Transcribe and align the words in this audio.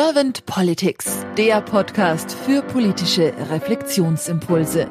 Servant 0.00 0.46
Politics, 0.46 1.26
der 1.36 1.60
Podcast 1.60 2.30
für 2.32 2.62
politische 2.62 3.34
Reflexionsimpulse. 3.50 4.88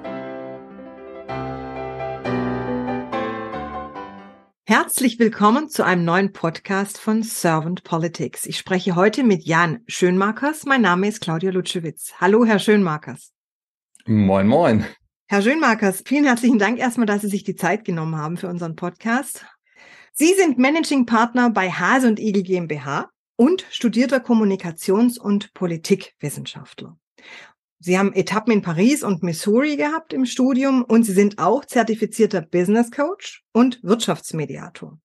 Herzlich 4.65 5.17
willkommen 5.17 5.69
zu 5.69 5.85
einem 5.85 6.03
neuen 6.03 6.33
Podcast 6.33 6.97
von 6.97 7.23
Servant 7.23 7.85
Politics. 7.85 8.45
Ich 8.45 8.57
spreche 8.57 8.97
heute 8.97 9.23
mit 9.23 9.45
Jan 9.45 9.79
Schönmarkers. 9.87 10.65
Mein 10.65 10.81
Name 10.81 11.07
ist 11.07 11.21
Claudia 11.21 11.51
Lutschewitz. 11.51 12.11
Hallo, 12.19 12.43
Herr 12.43 12.59
Schönmarkers. 12.59 13.31
Moin, 14.05 14.45
moin. 14.45 14.85
Herr 15.29 15.41
Schönmarkers, 15.41 16.03
vielen 16.05 16.25
herzlichen 16.25 16.59
Dank 16.59 16.79
erstmal, 16.79 17.05
dass 17.05 17.21
Sie 17.21 17.29
sich 17.29 17.45
die 17.45 17.55
Zeit 17.55 17.85
genommen 17.85 18.17
haben 18.17 18.35
für 18.35 18.49
unseren 18.49 18.75
Podcast. 18.75 19.45
Sie 20.11 20.33
sind 20.33 20.57
Managing 20.57 21.05
Partner 21.05 21.49
bei 21.49 21.71
Hase 21.71 22.09
und 22.09 22.19
Igel 22.19 22.43
GmbH 22.43 23.09
und 23.37 23.65
studierter 23.69 24.17
Kommunikations- 24.17 25.17
und 25.17 25.53
Politikwissenschaftler. 25.53 26.97
Sie 27.79 27.97
haben 27.97 28.13
Etappen 28.13 28.51
in 28.51 28.61
Paris 28.61 29.03
und 29.03 29.23
Missouri 29.23 29.77
gehabt 29.77 30.11
im 30.11 30.25
Studium 30.25 30.83
und 30.83 31.03
Sie 31.03 31.13
sind 31.13 31.37
auch 31.39 31.63
zertifizierter 31.63 32.41
Business 32.41 32.91
Coach 32.91 33.45
und 33.53 33.79
Wirtschaftsmediator. 33.83 34.99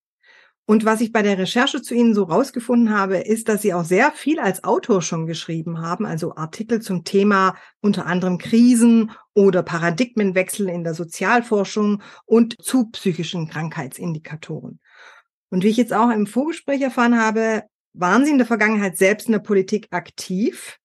Und 0.65 0.85
was 0.85 1.01
ich 1.01 1.13
bei 1.13 1.23
der 1.23 1.39
Recherche 1.39 1.83
zu 1.83 1.95
Ihnen 1.95 2.15
so 2.15 2.23
rausgefunden 2.23 2.97
habe, 2.97 3.19
ist, 3.19 3.49
dass 3.49 3.63
Sie 3.63 3.75
auch 3.75 3.85
sehr 3.85 4.13
viel 4.13 4.39
als 4.39 4.65
Autor 4.65 5.03
schon 5.03 5.27
geschrieben 5.27 5.83
haben, 5.83 6.07
also 6.07 6.37
Artikel 6.37 6.81
zum 6.81 7.05
Thema 7.05 7.57
unter 7.81 8.07
anderem 8.07 8.39
Krisen 8.39 9.11
oder 9.35 9.63
Paradigmenwechsel 9.63 10.69
in 10.69 10.85
der 10.85 10.95
Sozialforschung 10.95 12.03
und 12.25 12.63
zu 12.63 12.87
psychischen 12.91 13.49
Krankheitsindikatoren. 13.49 14.81
Und 15.51 15.65
wie 15.65 15.69
ich 15.69 15.77
jetzt 15.77 15.93
auch 15.93 16.11
im 16.11 16.27
Vorgespräch 16.27 16.81
erfahren 16.81 17.21
habe, 17.21 17.65
waren 17.95 18.25
Sie 18.25 18.31
in 18.31 18.39
der 18.39 18.47
Vergangenheit 18.47 18.97
selbst 18.97 19.27
in 19.27 19.33
der 19.33 19.41
Politik 19.41 19.89
aktiv 19.91 20.79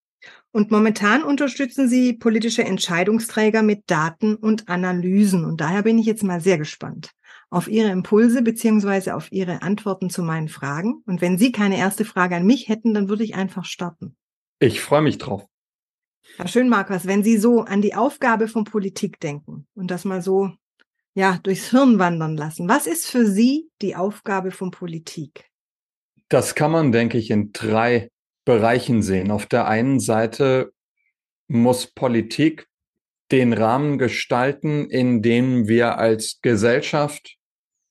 und 0.51 0.71
momentan 0.71 1.23
unterstützen 1.23 1.87
Sie 1.87 2.13
politische 2.13 2.63
Entscheidungsträger 2.63 3.61
mit 3.61 3.83
Daten 3.87 4.35
und 4.35 4.69
Analysen. 4.69 5.45
Und 5.45 5.61
daher 5.61 5.83
bin 5.83 5.99
ich 5.99 6.05
jetzt 6.05 6.23
mal 6.23 6.41
sehr 6.41 6.57
gespannt 6.57 7.11
auf 7.49 7.67
Ihre 7.67 7.89
Impulse 7.89 8.41
beziehungsweise 8.41 9.15
auf 9.15 9.31
Ihre 9.31 9.61
Antworten 9.61 10.09
zu 10.09 10.21
meinen 10.21 10.49
Fragen. 10.49 11.01
Und 11.05 11.21
wenn 11.21 11.37
Sie 11.37 11.51
keine 11.51 11.77
erste 11.77 12.05
Frage 12.05 12.35
an 12.35 12.45
mich 12.45 12.67
hätten, 12.67 12.93
dann 12.93 13.09
würde 13.09 13.23
ich 13.23 13.35
einfach 13.35 13.65
starten. 13.65 14.15
Ich 14.59 14.81
freue 14.81 15.01
mich 15.01 15.17
drauf. 15.17 15.45
Herr 16.35 16.47
Schönmarkers, 16.47 17.07
wenn 17.07 17.23
Sie 17.23 17.37
so 17.37 17.61
an 17.61 17.81
die 17.81 17.95
Aufgabe 17.95 18.47
von 18.47 18.65
Politik 18.65 19.19
denken 19.19 19.65
und 19.75 19.91
das 19.91 20.03
mal 20.03 20.21
so 20.21 20.51
ja 21.13 21.39
durchs 21.41 21.69
Hirn 21.69 21.99
wandern 21.99 22.35
lassen, 22.35 22.67
was 22.67 22.85
ist 22.85 23.07
für 23.07 23.25
Sie 23.25 23.69
die 23.81 23.95
Aufgabe 23.95 24.51
von 24.51 24.71
Politik? 24.71 25.46
Das 26.29 26.55
kann 26.55 26.71
man, 26.71 26.91
denke 26.91 27.17
ich, 27.17 27.31
in 27.31 27.51
drei 27.53 28.09
Bereichen 28.45 29.01
sehen. 29.01 29.31
Auf 29.31 29.45
der 29.45 29.67
einen 29.67 29.99
Seite 29.99 30.73
muss 31.47 31.87
Politik 31.87 32.67
den 33.31 33.53
Rahmen 33.53 33.97
gestalten, 33.97 34.89
in 34.89 35.21
dem 35.21 35.67
wir 35.67 35.97
als 35.97 36.39
Gesellschaft, 36.41 37.37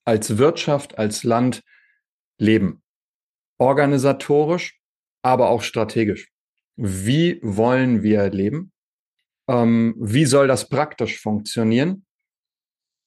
als 0.04 0.38
Wirtschaft, 0.38 0.98
als 0.98 1.24
Land 1.24 1.62
leben. 2.38 2.82
Organisatorisch, 3.58 4.78
aber 5.22 5.50
auch 5.50 5.62
strategisch. 5.62 6.30
Wie 6.76 7.40
wollen 7.42 8.02
wir 8.02 8.28
leben? 8.30 8.72
Ähm, 9.48 9.94
wie 9.98 10.26
soll 10.26 10.46
das 10.46 10.68
praktisch 10.68 11.20
funktionieren? 11.20 12.04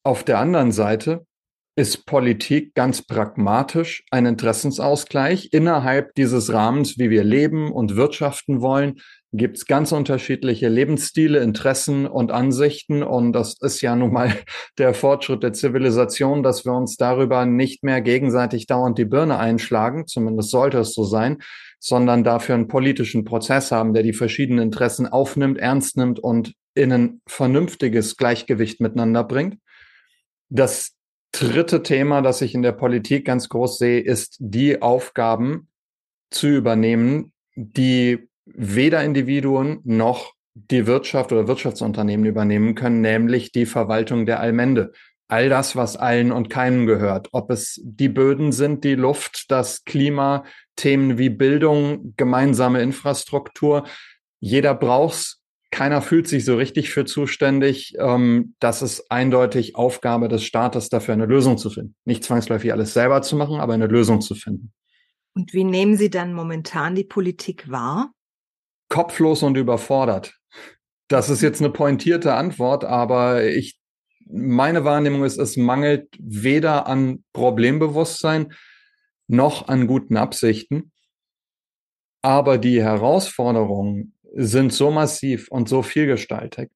Auf 0.04 0.24
der 0.24 0.40
anderen 0.40 0.72
Seite 0.72 1.26
ist 1.76 2.06
Politik 2.06 2.74
ganz 2.74 3.02
pragmatisch 3.02 4.04
ein 4.12 4.26
Interessensausgleich. 4.26 5.50
Innerhalb 5.54 6.14
dieses 6.16 6.52
Rahmens, 6.52 6.98
wie 6.98 7.10
wir 7.10 7.24
leben 7.24 7.72
und 7.72 7.96
wirtschaften 7.96 8.62
wollen, 8.62 9.00
gibt 9.32 9.58
es 9.58 9.66
ganz 9.66 9.92
unterschiedliche 9.92 10.70
Lebensstile, 10.70 11.40
Interessen 11.40 12.08
und 12.08 12.32
Ansichten. 12.32 13.04
Und 13.04 13.34
das 13.34 13.56
ist 13.62 13.82
ja 13.82 13.96
nun 13.96 14.12
mal 14.12 14.34
der 14.78 14.94
Fortschritt 14.94 15.44
der 15.44 15.54
Zivilisation, 15.54 16.44
dass 16.44 16.66
wir 16.66 16.74
uns 16.74 16.98
darüber 16.98 17.46
nicht 17.46 17.84
mehr 17.84 18.02
gegenseitig 18.02 18.66
dauernd 18.66 18.98
die 18.98 19.06
Birne 19.06 19.38
einschlagen, 19.38 20.08
zumindest 20.08 20.50
sollte 20.50 20.80
es 20.80 20.94
so 20.94 21.04
sein, 21.04 21.38
sondern 21.80 22.24
dafür 22.24 22.56
einen 22.56 22.68
politischen 22.68 23.24
Prozess 23.24 23.72
haben, 23.72 23.94
der 23.94 24.04
die 24.04 24.14
verschiedenen 24.14 24.66
Interessen 24.66 25.08
aufnimmt, 25.08 25.60
ernst 25.60 25.96
nimmt 25.96 26.20
und 26.20 26.54
in 26.74 26.92
ein 26.92 27.22
vernünftiges 27.28 28.18
Gleichgewicht 28.18 28.82
miteinander 28.82 29.24
bringt. 29.24 29.58
Das 30.50 30.99
dritte 31.32 31.84
Thema, 31.84 32.22
das 32.22 32.42
ich 32.42 32.56
in 32.56 32.62
der 32.62 32.72
Politik 32.72 33.26
ganz 33.26 33.50
groß 33.50 33.78
sehe, 33.78 34.00
ist 34.00 34.38
die 34.40 34.82
Aufgaben 34.82 35.68
zu 36.32 36.48
übernehmen, 36.48 37.32
die 37.56 38.30
weder 38.46 39.04
Individuen 39.04 39.80
noch 39.84 40.34
die 40.54 40.88
Wirtschaft 40.88 41.32
oder 41.32 41.48
Wirtschaftsunternehmen 41.48 42.26
übernehmen 42.26 42.76
können, 42.76 43.02
nämlich 43.02 43.52
die 43.52 43.66
Verwaltung 43.66 44.26
der 44.26 44.40
Allmende. 44.40 44.92
All 45.28 45.48
das, 45.48 45.76
was 45.76 45.96
allen 45.96 46.32
und 46.32 46.50
keinem 46.50 46.88
gehört. 46.88 47.30
Ob 47.32 47.52
es 47.52 47.80
die 47.84 48.10
Böden 48.10 48.52
sind, 48.52 48.84
die 48.84 48.96
Luft, 48.96 49.52
das 49.52 49.84
Klima, 49.86 50.44
Themen 50.76 51.20
wie 51.20 51.30
Bildung, 51.30 52.16
gemeinsame 52.18 52.82
Infrastruktur. 52.82 53.86
Jeder 54.40 54.74
braucht's 54.74 55.39
keiner 55.72 56.02
fühlt 56.02 56.28
sich 56.28 56.46
so 56.46 56.56
richtig 56.56 56.90
für 56.90 57.06
zuständig. 57.06 57.94
Ähm, 58.00 58.56
das 58.60 58.82
ist 58.82 59.12
eindeutig 59.12 59.76
Aufgabe 59.76 60.28
des 60.28 60.44
Staates, 60.44 60.90
dafür 60.90 61.14
eine 61.14 61.26
Lösung 61.26 61.58
zu 61.58 61.70
finden. 61.70 61.96
Nicht 62.06 62.24
zwangsläufig 62.24 62.72
alles 62.74 62.94
selber 62.94 63.22
zu 63.22 63.36
machen, 63.36 63.60
aber 63.60 63.74
eine 63.74 63.88
Lösung 63.88 64.22
zu 64.22 64.36
finden. 64.36 64.74
Und 65.36 65.54
wie 65.54 65.64
nehmen 65.64 65.96
Sie 65.96 66.10
dann 66.10 66.34
momentan 66.34 66.96
die 66.96 67.04
Politik 67.04 67.70
wahr? 67.70 68.12
Kopflos 68.90 69.44
und 69.44 69.56
überfordert. 69.58 70.36
Das 71.08 71.30
ist 71.30 71.42
jetzt 71.42 71.62
eine 71.62 71.70
pointierte 71.70 72.34
Antwort, 72.34 72.84
aber 72.84 73.46
ich, 73.46 73.80
meine 74.28 74.84
Wahrnehmung 74.84 75.24
ist, 75.24 75.38
es 75.38 75.58
mangelt 75.58 76.08
weder 76.20 76.88
an 76.88 77.24
Problembewusstsein 77.34 78.54
noch 79.28 79.68
an 79.68 79.88
guten 79.88 80.18
Absichten. 80.18 80.92
Aber 82.22 82.58
die 82.58 82.82
Herausforderungen 82.82 84.19
sind 84.34 84.74
so 84.74 84.92
massiv 84.92 85.48
und 85.50 85.70
so 85.70 85.82
vielgestaltig. 85.82 86.70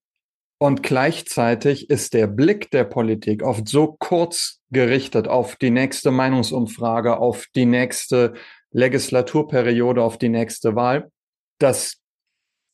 Und 0.59 0.81
gleichzeitig 0.81 1.89
ist 1.89 2.13
der 2.13 2.27
Blick 2.27 2.71
der 2.71 2.85
Politik 2.85 3.43
oft 3.43 3.67
so 3.67 3.97
kurz 3.99 4.61
gerichtet 4.71 5.27
auf 5.27 5.57
die 5.57 5.71
nächste 5.71 6.09
Meinungsumfrage, 6.09 7.17
auf 7.17 7.47
die 7.55 7.65
nächste 7.65 8.33
Legislaturperiode, 8.71 10.01
auf 10.01 10.17
die 10.17 10.29
nächste 10.29 10.75
Wahl, 10.75 11.11
dass 11.59 11.97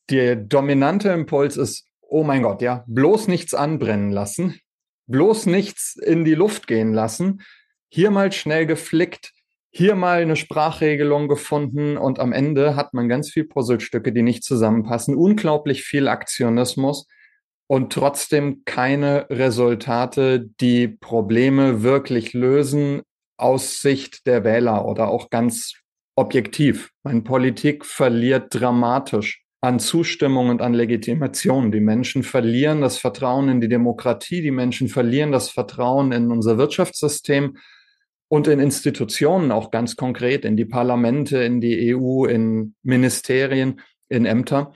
der 0.09 0.35
dominante 0.35 1.09
Impuls 1.09 1.57
ist, 1.57 1.87
oh 2.01 2.23
mein 2.23 2.43
Gott, 2.43 2.61
ja, 2.61 2.83
bloß 2.87 3.27
nichts 3.27 3.53
anbrennen 3.53 4.11
lassen, 4.11 4.59
bloß 5.07 5.47
nichts 5.47 5.95
in 5.95 6.23
die 6.23 6.35
Luft 6.35 6.67
gehen 6.67 6.93
lassen, 6.93 7.41
hier 7.89 8.11
mal 8.11 8.31
schnell 8.31 8.65
geflickt, 8.65 9.33
hier 9.71 9.95
mal 9.95 10.21
eine 10.21 10.35
Sprachregelung 10.35 11.27
gefunden 11.27 11.97
und 11.97 12.19
am 12.19 12.33
Ende 12.33 12.75
hat 12.75 12.93
man 12.93 13.07
ganz 13.07 13.29
viel 13.29 13.45
Puzzlestücke, 13.45 14.11
die 14.11 14.23
nicht 14.23 14.43
zusammenpassen, 14.43 15.15
unglaublich 15.15 15.83
viel 15.83 16.07
Aktionismus 16.07 17.07
und 17.67 17.93
trotzdem 17.93 18.63
keine 18.65 19.27
Resultate, 19.29 20.49
die 20.59 20.87
Probleme 20.87 21.83
wirklich 21.83 22.33
lösen 22.33 23.01
aus 23.37 23.81
Sicht 23.81 24.25
der 24.25 24.43
Wähler 24.43 24.85
oder 24.85 25.09
auch 25.09 25.29
ganz 25.29 25.75
objektiv. 26.15 26.89
Meine 27.03 27.21
Politik 27.21 27.85
verliert 27.85 28.47
dramatisch 28.49 29.43
an 29.61 29.79
Zustimmung 29.79 30.49
und 30.49 30.61
an 30.61 30.73
Legitimation. 30.73 31.71
Die 31.71 31.79
Menschen 31.79 32.23
verlieren 32.23 32.81
das 32.81 32.97
Vertrauen 32.97 33.49
in 33.49 33.61
die 33.61 33.69
Demokratie, 33.69 34.41
die 34.41 34.51
Menschen 34.51 34.87
verlieren 34.87 35.31
das 35.31 35.49
Vertrauen 35.49 36.11
in 36.11 36.31
unser 36.31 36.57
Wirtschaftssystem 36.57 37.57
und 38.29 38.47
in 38.47 38.59
Institutionen 38.59 39.51
auch 39.51 39.71
ganz 39.71 39.95
konkret, 39.95 40.45
in 40.45 40.55
die 40.55 40.65
Parlamente, 40.65 41.39
in 41.39 41.59
die 41.59 41.93
EU, 41.95 42.25
in 42.25 42.75
Ministerien, 42.83 43.81
in 44.07 44.25
Ämter. 44.25 44.73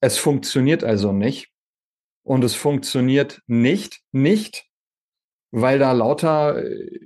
Es 0.00 0.18
funktioniert 0.18 0.84
also 0.84 1.12
nicht. 1.12 1.50
Und 2.22 2.44
es 2.44 2.54
funktioniert 2.54 3.42
nicht, 3.46 4.00
nicht, 4.12 4.66
weil 5.50 5.78
da 5.78 5.92
lauter 5.92 6.62
äh, 6.62 7.00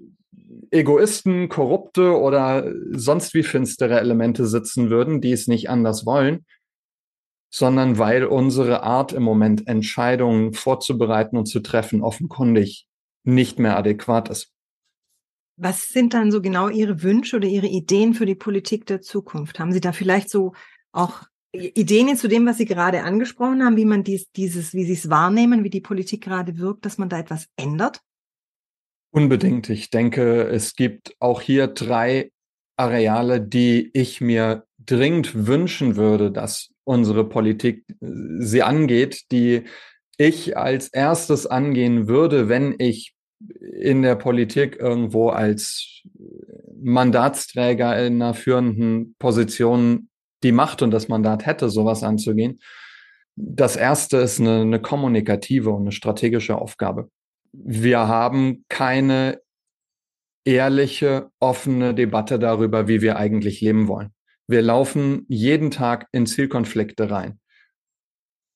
Egoisten, 0.70 1.48
Korrupte 1.48 2.18
oder 2.18 2.72
sonst 2.92 3.34
wie 3.34 3.42
finstere 3.42 4.00
Elemente 4.00 4.46
sitzen 4.46 4.90
würden, 4.90 5.20
die 5.20 5.32
es 5.32 5.48
nicht 5.48 5.70
anders 5.70 6.04
wollen, 6.04 6.46
sondern 7.50 7.98
weil 7.98 8.24
unsere 8.24 8.82
Art 8.82 9.12
im 9.12 9.22
Moment 9.22 9.66
Entscheidungen 9.66 10.52
vorzubereiten 10.52 11.36
und 11.36 11.46
zu 11.46 11.60
treffen 11.60 12.02
offenkundig 12.02 12.86
nicht 13.24 13.58
mehr 13.58 13.76
adäquat 13.76 14.28
ist. 14.28 14.52
Was 15.60 15.88
sind 15.88 16.14
dann 16.14 16.30
so 16.30 16.40
genau 16.40 16.68
Ihre 16.68 17.02
Wünsche 17.02 17.36
oder 17.36 17.48
Ihre 17.48 17.66
Ideen 17.66 18.14
für 18.14 18.26
die 18.26 18.36
Politik 18.36 18.86
der 18.86 19.00
Zukunft? 19.00 19.58
Haben 19.58 19.72
Sie 19.72 19.80
da 19.80 19.92
vielleicht 19.92 20.30
so 20.30 20.52
auch 20.92 21.24
Ideen 21.52 22.16
zu 22.16 22.28
dem, 22.28 22.46
was 22.46 22.58
Sie 22.58 22.64
gerade 22.64 23.02
angesprochen 23.02 23.64
haben, 23.64 23.76
wie 23.76 23.84
man 23.84 24.04
dies, 24.04 24.30
dieses, 24.32 24.72
wie 24.72 24.84
Sie 24.84 24.92
es 24.92 25.10
wahrnehmen, 25.10 25.64
wie 25.64 25.70
die 25.70 25.80
Politik 25.80 26.22
gerade 26.22 26.58
wirkt, 26.58 26.86
dass 26.86 26.98
man 26.98 27.08
da 27.08 27.18
etwas 27.18 27.48
ändert? 27.56 28.00
Unbedingt. 29.10 29.68
Ich 29.68 29.90
denke, 29.90 30.42
es 30.48 30.76
gibt 30.76 31.16
auch 31.18 31.40
hier 31.40 31.66
drei 31.66 32.30
Areale, 32.76 33.40
die 33.40 33.90
ich 33.94 34.20
mir 34.20 34.64
dringend 34.78 35.46
wünschen 35.46 35.96
würde, 35.96 36.30
dass 36.30 36.70
unsere 36.84 37.28
Politik 37.28 37.84
äh, 38.00 38.06
sie 38.40 38.62
angeht, 38.62 39.30
die 39.32 39.64
ich 40.16 40.56
als 40.56 40.88
erstes 40.88 41.46
angehen 41.46 42.08
würde, 42.08 42.48
wenn 42.48 42.74
ich 42.78 43.14
in 43.60 44.02
der 44.02 44.16
Politik 44.16 44.76
irgendwo 44.78 45.28
als 45.30 46.02
Mandatsträger 46.80 48.04
in 48.04 48.20
einer 48.20 48.34
führenden 48.34 49.14
Position 49.18 50.08
die 50.42 50.52
Macht 50.52 50.82
und 50.82 50.90
das 50.90 51.08
Mandat 51.08 51.46
hätte, 51.46 51.68
sowas 51.68 52.02
anzugehen. 52.02 52.60
Das 53.36 53.76
erste 53.76 54.18
ist 54.18 54.40
eine, 54.40 54.60
eine 54.60 54.80
kommunikative 54.80 55.70
und 55.70 55.82
eine 55.82 55.92
strategische 55.92 56.56
Aufgabe. 56.56 57.10
Wir 57.52 58.08
haben 58.08 58.64
keine 58.68 59.40
ehrliche, 60.44 61.30
offene 61.40 61.94
Debatte 61.94 62.38
darüber, 62.38 62.88
wie 62.88 63.00
wir 63.00 63.16
eigentlich 63.16 63.60
leben 63.60 63.88
wollen. 63.88 64.12
Wir 64.46 64.62
laufen 64.62 65.26
jeden 65.28 65.70
Tag 65.70 66.08
in 66.12 66.26
Zielkonflikte 66.26 67.10
rein. 67.10 67.38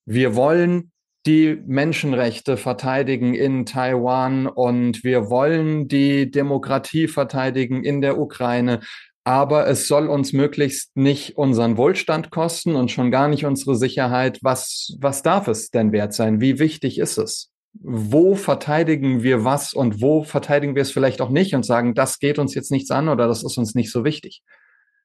Wir 0.06 0.34
wollen 0.34 0.91
die 1.26 1.62
Menschenrechte 1.66 2.56
verteidigen 2.56 3.34
in 3.34 3.64
Taiwan 3.64 4.46
und 4.46 5.04
wir 5.04 5.30
wollen 5.30 5.86
die 5.86 6.30
Demokratie 6.30 7.06
verteidigen 7.06 7.84
in 7.84 8.00
der 8.00 8.18
Ukraine. 8.18 8.80
Aber 9.24 9.68
es 9.68 9.86
soll 9.86 10.08
uns 10.08 10.32
möglichst 10.32 10.96
nicht 10.96 11.36
unseren 11.36 11.76
Wohlstand 11.76 12.32
kosten 12.32 12.74
und 12.74 12.90
schon 12.90 13.12
gar 13.12 13.28
nicht 13.28 13.44
unsere 13.44 13.76
Sicherheit. 13.76 14.40
Was, 14.42 14.96
was 14.98 15.22
darf 15.22 15.46
es 15.46 15.70
denn 15.70 15.92
wert 15.92 16.12
sein? 16.12 16.40
Wie 16.40 16.58
wichtig 16.58 16.98
ist 16.98 17.18
es? 17.18 17.50
Wo 17.74 18.34
verteidigen 18.34 19.22
wir 19.22 19.44
was 19.44 19.74
und 19.74 20.02
wo 20.02 20.24
verteidigen 20.24 20.74
wir 20.74 20.82
es 20.82 20.90
vielleicht 20.90 21.20
auch 21.20 21.30
nicht 21.30 21.54
und 21.54 21.64
sagen, 21.64 21.94
das 21.94 22.18
geht 22.18 22.40
uns 22.40 22.54
jetzt 22.54 22.72
nichts 22.72 22.90
an 22.90 23.08
oder 23.08 23.28
das 23.28 23.44
ist 23.44 23.56
uns 23.58 23.76
nicht 23.76 23.92
so 23.92 24.04
wichtig? 24.04 24.42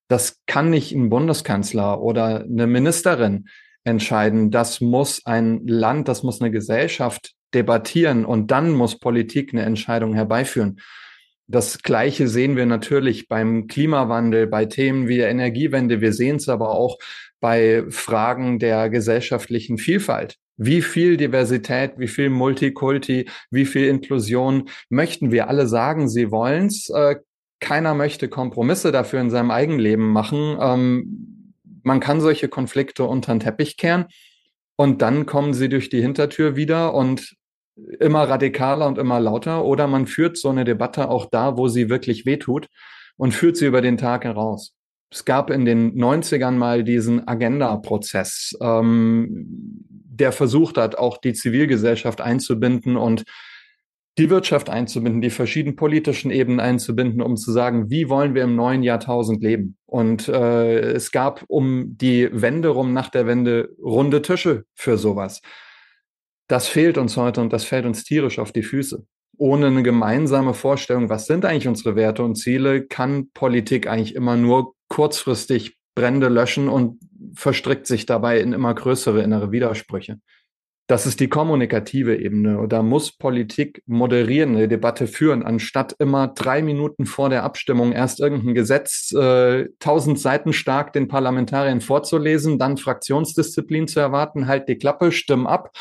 Das 0.08 0.40
kann 0.48 0.72
nicht 0.72 0.94
ein 0.94 1.10
Bundeskanzler 1.10 2.02
oder 2.02 2.42
eine 2.42 2.66
Ministerin 2.66 3.48
entscheiden. 3.88 4.51
Das 4.51 4.81
muss 4.81 5.25
ein 5.25 5.66
Land, 5.66 6.07
das 6.07 6.22
muss 6.22 6.42
eine 6.42 6.51
Gesellschaft 6.51 7.34
debattieren 7.54 8.25
und 8.25 8.51
dann 8.51 8.74
muss 8.74 9.00
Politik 9.00 9.54
eine 9.54 9.63
Entscheidung 9.63 10.13
herbeiführen. 10.13 10.80
Das 11.48 11.81
Gleiche 11.81 12.28
sehen 12.28 12.57
wir 12.57 12.66
natürlich 12.66 13.30
beim 13.30 13.68
Klimawandel, 13.68 14.48
bei 14.48 14.66
Themen 14.66 15.07
wie 15.07 15.16
der 15.16 15.30
Energiewende. 15.30 16.01
Wir 16.01 16.12
sehen 16.12 16.36
es 16.36 16.50
aber 16.50 16.72
auch 16.72 16.98
bei 17.39 17.86
Fragen 17.89 18.60
der 18.60 18.89
gesellschaftlichen 18.89 19.78
Vielfalt. 19.78 20.36
Wie 20.57 20.81
viel 20.81 21.16
Diversität, 21.16 21.94
wie 21.98 22.10
viel 22.10 22.30
Multikulti, 22.30 23.30
wie 23.51 23.66
viel 23.66 23.88
Inklusion 23.88 24.68
möchten 24.90 25.31
wir 25.31 25.48
alle 25.48 25.68
sagen, 25.68 26.10
sie 26.10 26.31
wollen's. 26.31 26.90
Äh, 26.90 27.18
keiner 27.60 27.94
möchte 27.94 28.28
Kompromisse 28.28 28.92
dafür 28.92 29.22
in 29.22 29.30
seinem 29.30 29.51
Eigenleben 29.51 30.10
machen. 30.10 30.57
Man 31.88 32.01
kann 32.01 32.19
solche 32.19 32.50
Konflikte 32.50 33.06
unter 33.06 33.34
den 33.34 33.39
Teppich 33.39 33.78
kehren 33.78 34.07
und 34.75 35.01
dann 35.01 35.25
kommen 35.25 35.54
sie 35.54 35.69
durch 35.69 35.88
die 35.88 36.01
Hintertür 36.01 36.57
wieder 36.57 36.94
und 36.94 37.38
immer 38.01 38.28
radikaler 38.28 38.88
und 38.88 38.98
immer 38.98 39.22
lauter 39.22 39.63
oder 39.63 39.88
man 39.88 40.06
führt 40.06 40.38
so 40.38 40.50
eine 40.50 40.66
Debatte 40.66 41.10
auch 41.10 41.28
da, 41.31 41.56
wo 41.56 41.69
sie 41.69 41.89
wirklich 41.89 42.25
wehtut 42.25 42.68
und 43.16 43.34
führt 43.34 43.56
sie 43.56 43.68
über 43.68 43.81
den 43.81 43.95
Tag 43.95 44.25
heraus. 44.25 44.74
Es 45.10 45.24
gab 45.24 45.50
in 45.50 45.63
den 45.63 45.98
90ern 45.98 46.57
mal 46.57 46.84
diesen 46.84 47.25
Agenda-Prozess, 47.25 48.57
ähm, 48.60 49.45
der 49.90 50.33
versucht 50.33 50.78
hat, 50.78 50.98
auch 50.98 51.18
die 51.18 51.31
Zivilgesellschaft 51.31 52.19
einzubinden 52.19 52.98
und 52.98 53.24
die 54.18 54.30
Wirtschaft 54.30 54.69
einzubinden, 54.69 55.22
die 55.22 55.30
verschiedenen 55.30 55.75
politischen 55.75 56.31
Ebenen 56.31 56.60
einzubinden, 56.60 57.22
um 57.22 57.38
zu 57.38 57.52
sagen, 57.52 57.90
wie 57.90 58.10
wollen 58.10 58.34
wir 58.34 58.44
im 58.44 58.56
neuen 58.56 58.81
Jahrtausend 58.81 59.44
leben? 59.44 59.78
Und 59.86 60.28
äh, 60.28 60.80
es 60.80 61.12
gab 61.12 61.44
um 61.48 61.98
die 61.98 62.30
Wende 62.31 62.69
rum, 62.69 62.94
nach 62.94 63.10
der 63.10 63.28
Wende, 63.28 63.69
runde 63.81 64.22
Tische 64.24 64.66
für 64.74 64.98
sowas. 64.98 65.42
Das 66.48 66.68
fehlt 66.68 66.98
uns 66.98 67.16
heute 67.18 67.42
und 67.42 67.54
das 67.54 67.66
fällt 67.66 67.86
uns 67.86 68.04
tierisch 68.04 68.40
auf 68.40 68.52
die 68.52 68.64
Füße. 68.64 69.06
Ohne 69.38 69.68
eine 69.68 69.84
gemeinsame 69.84 70.56
Vorstellung, 70.56 71.10
was 71.10 71.28
sind 71.28 71.46
eigentlich 71.46 71.68
unsere 71.68 71.96
Werte 71.96 72.24
und 72.24 72.36
Ziele, 72.36 72.88
kann 72.88 73.30
Politik 73.34 73.88
eigentlich 73.88 74.16
immer 74.16 74.36
nur 74.36 74.74
kurzfristig 74.88 75.78
Brände 75.94 76.30
löschen 76.30 76.69
und 76.69 77.00
verstrickt 77.36 77.86
sich 77.86 78.06
dabei 78.06 78.40
in 78.40 78.54
immer 78.54 78.74
größere 78.74 79.22
innere 79.22 79.52
Widersprüche. 79.52 80.19
Das 80.88 81.06
ist 81.06 81.19
die 81.19 81.28
kommunikative 81.28 82.16
Ebene. 82.16 82.66
Da 82.69 82.81
muss 82.81 83.12
Politik 83.12 83.84
moderieren, 83.88 84.56
eine 84.56 84.69
Debatte 84.69 85.07
führen, 85.07 85.44
anstatt 85.44 85.94
immer 86.00 86.30
drei 86.30 86.62
Minuten 86.62 87.06
vor 87.06 87.30
der 87.30 87.44
Abstimmung 87.44 87.92
erst 87.92 88.22
irgendein 88.22 88.56
Gesetz 88.56 89.12
äh, 89.12 89.66
tausend 89.80 90.18
Seiten 90.18 90.54
stark 90.54 90.94
den 90.94 91.10
Parlamentariern 91.10 91.81
vorzulesen, 91.81 92.57
dann 92.57 92.78
Fraktionsdisziplin 92.78 93.89
zu 93.89 94.00
erwarten, 94.00 94.48
halt 94.48 94.69
die 94.69 94.78
Klappe, 94.78 95.12
stimm 95.12 95.45
ab. 95.45 95.72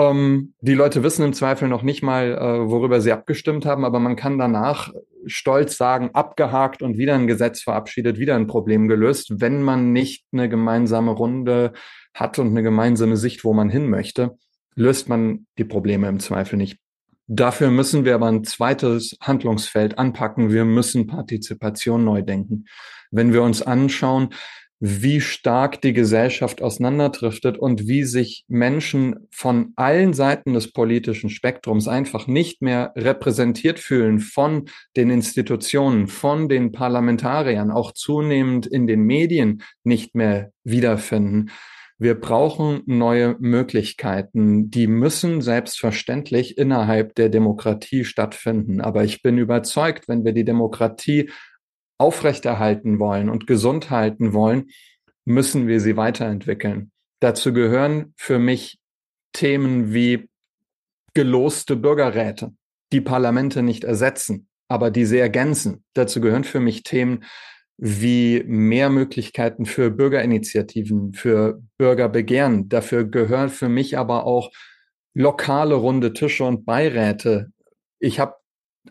Ähm, 0.00 0.54
die 0.60 0.74
Leute 0.74 1.02
wissen 1.02 1.24
im 1.24 1.32
Zweifel 1.32 1.68
noch 1.68 1.82
nicht 1.82 2.02
mal, 2.02 2.32
äh, 2.32 2.70
worüber 2.70 3.00
sie 3.00 3.12
abgestimmt 3.12 3.66
haben, 3.66 3.84
aber 3.84 3.98
man 3.98 4.16
kann 4.16 4.38
danach 4.38 4.92
stolz 5.26 5.76
sagen, 5.76 6.10
abgehakt 6.14 6.80
und 6.80 6.96
wieder 6.96 7.14
ein 7.14 7.26
Gesetz 7.26 7.62
verabschiedet, 7.62 8.18
wieder 8.18 8.36
ein 8.36 8.46
Problem 8.46 8.88
gelöst, 8.88 9.40
wenn 9.40 9.62
man 9.62 9.92
nicht 9.92 10.24
eine 10.32 10.48
gemeinsame 10.48 11.10
Runde 11.10 11.72
hat 12.14 12.38
und 12.38 12.48
eine 12.48 12.62
gemeinsame 12.62 13.16
Sicht, 13.16 13.44
wo 13.44 13.52
man 13.52 13.68
hin 13.68 13.90
möchte, 13.90 14.38
löst 14.74 15.08
man 15.08 15.46
die 15.58 15.64
Probleme 15.64 16.08
im 16.08 16.20
Zweifel 16.20 16.56
nicht. 16.56 16.78
Dafür 17.26 17.70
müssen 17.70 18.04
wir 18.04 18.14
aber 18.14 18.26
ein 18.26 18.44
zweites 18.44 19.16
Handlungsfeld 19.20 19.98
anpacken. 19.98 20.50
Wir 20.50 20.64
müssen 20.64 21.06
Partizipation 21.06 22.04
neu 22.04 22.22
denken. 22.22 22.64
Wenn 23.10 23.32
wir 23.32 23.42
uns 23.42 23.62
anschauen, 23.62 24.30
wie 24.80 25.20
stark 25.20 25.82
die 25.82 25.92
Gesellschaft 25.92 26.62
auseinanderdriftet 26.62 27.58
und 27.58 27.86
wie 27.86 28.04
sich 28.04 28.44
Menschen 28.48 29.28
von 29.30 29.72
allen 29.76 30.14
Seiten 30.14 30.54
des 30.54 30.72
politischen 30.72 31.28
Spektrums 31.28 31.86
einfach 31.86 32.26
nicht 32.26 32.62
mehr 32.62 32.92
repräsentiert 32.96 33.78
fühlen 33.78 34.20
von 34.20 34.64
den 34.96 35.10
Institutionen, 35.10 36.08
von 36.08 36.48
den 36.48 36.72
Parlamentariern, 36.72 37.70
auch 37.70 37.92
zunehmend 37.92 38.66
in 38.66 38.86
den 38.86 39.02
Medien 39.02 39.62
nicht 39.84 40.14
mehr 40.14 40.50
wiederfinden, 40.64 41.50
wir 42.02 42.18
brauchen 42.18 42.80
neue 42.86 43.36
Möglichkeiten. 43.40 44.70
Die 44.70 44.86
müssen 44.86 45.42
selbstverständlich 45.42 46.56
innerhalb 46.56 47.14
der 47.14 47.28
Demokratie 47.28 48.06
stattfinden. 48.06 48.80
Aber 48.80 49.04
ich 49.04 49.20
bin 49.20 49.36
überzeugt, 49.36 50.08
wenn 50.08 50.24
wir 50.24 50.32
die 50.32 50.46
Demokratie 50.46 51.30
aufrechterhalten 52.00 52.98
wollen 52.98 53.28
und 53.28 53.46
gesund 53.46 53.90
halten 53.90 54.32
wollen, 54.32 54.70
müssen 55.24 55.68
wir 55.68 55.80
sie 55.80 55.96
weiterentwickeln. 55.96 56.90
Dazu 57.20 57.52
gehören 57.52 58.14
für 58.16 58.38
mich 58.38 58.78
Themen 59.32 59.92
wie 59.92 60.28
geloste 61.14 61.76
Bürgerräte, 61.76 62.52
die 62.92 63.00
Parlamente 63.00 63.62
nicht 63.62 63.84
ersetzen, 63.84 64.48
aber 64.68 64.90
die 64.90 65.04
sie 65.04 65.18
ergänzen. 65.18 65.84
Dazu 65.92 66.20
gehören 66.20 66.44
für 66.44 66.60
mich 66.60 66.82
Themen 66.82 67.24
wie 67.76 68.42
mehr 68.46 68.90
Möglichkeiten 68.90 69.66
für 69.66 69.90
Bürgerinitiativen, 69.90 71.12
für 71.12 71.62
Bürgerbegehren. 71.78 72.68
Dafür 72.68 73.04
gehören 73.04 73.50
für 73.50 73.68
mich 73.68 73.98
aber 73.98 74.24
auch 74.24 74.50
lokale 75.14 75.74
runde 75.74 76.12
Tische 76.12 76.44
und 76.44 76.64
Beiräte. 76.64 77.52
Ich 77.98 78.20
habe 78.20 78.39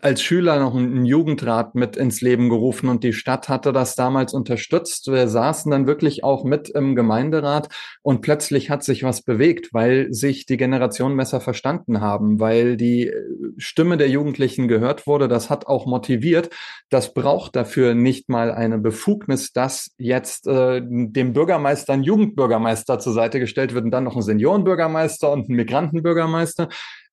als 0.02 0.22
Schüler 0.22 0.60
noch 0.60 0.74
einen 0.74 1.04
Jugendrat 1.04 1.74
mit 1.74 1.96
ins 1.96 2.20
Leben 2.20 2.48
gerufen 2.48 2.88
und 2.88 3.02
die 3.02 3.12
Stadt 3.12 3.48
hatte 3.48 3.72
das 3.72 3.96
damals 3.96 4.32
unterstützt. 4.32 5.10
Wir 5.10 5.26
saßen 5.26 5.70
dann 5.70 5.88
wirklich 5.88 6.22
auch 6.22 6.44
mit 6.44 6.68
im 6.68 6.94
Gemeinderat 6.94 7.68
und 8.02 8.20
plötzlich 8.20 8.70
hat 8.70 8.84
sich 8.84 9.02
was 9.02 9.22
bewegt, 9.22 9.74
weil 9.74 10.12
sich 10.12 10.46
die 10.46 10.56
Generationen 10.56 11.16
besser 11.16 11.40
verstanden 11.40 12.00
haben, 12.00 12.38
weil 12.38 12.76
die 12.76 13.12
Stimme 13.58 13.96
der 13.96 14.08
Jugendlichen 14.08 14.68
gehört 14.68 15.08
wurde. 15.08 15.26
Das 15.26 15.50
hat 15.50 15.66
auch 15.66 15.86
motiviert. 15.86 16.50
Das 16.88 17.12
braucht 17.12 17.56
dafür 17.56 17.94
nicht 17.94 18.28
mal 18.28 18.52
eine 18.52 18.78
Befugnis, 18.78 19.52
dass 19.52 19.90
jetzt 19.98 20.46
äh, 20.46 20.80
dem 20.84 21.32
Bürgermeister 21.32 21.94
ein 21.94 22.04
Jugendbürgermeister 22.04 23.00
zur 23.00 23.12
Seite 23.12 23.40
gestellt 23.40 23.74
wird 23.74 23.84
und 23.84 23.90
dann 23.90 24.04
noch 24.04 24.16
ein 24.16 24.22
Seniorenbürgermeister 24.22 25.32
und 25.32 25.48
ein 25.48 25.56
Migrantenbürgermeister 25.56 26.68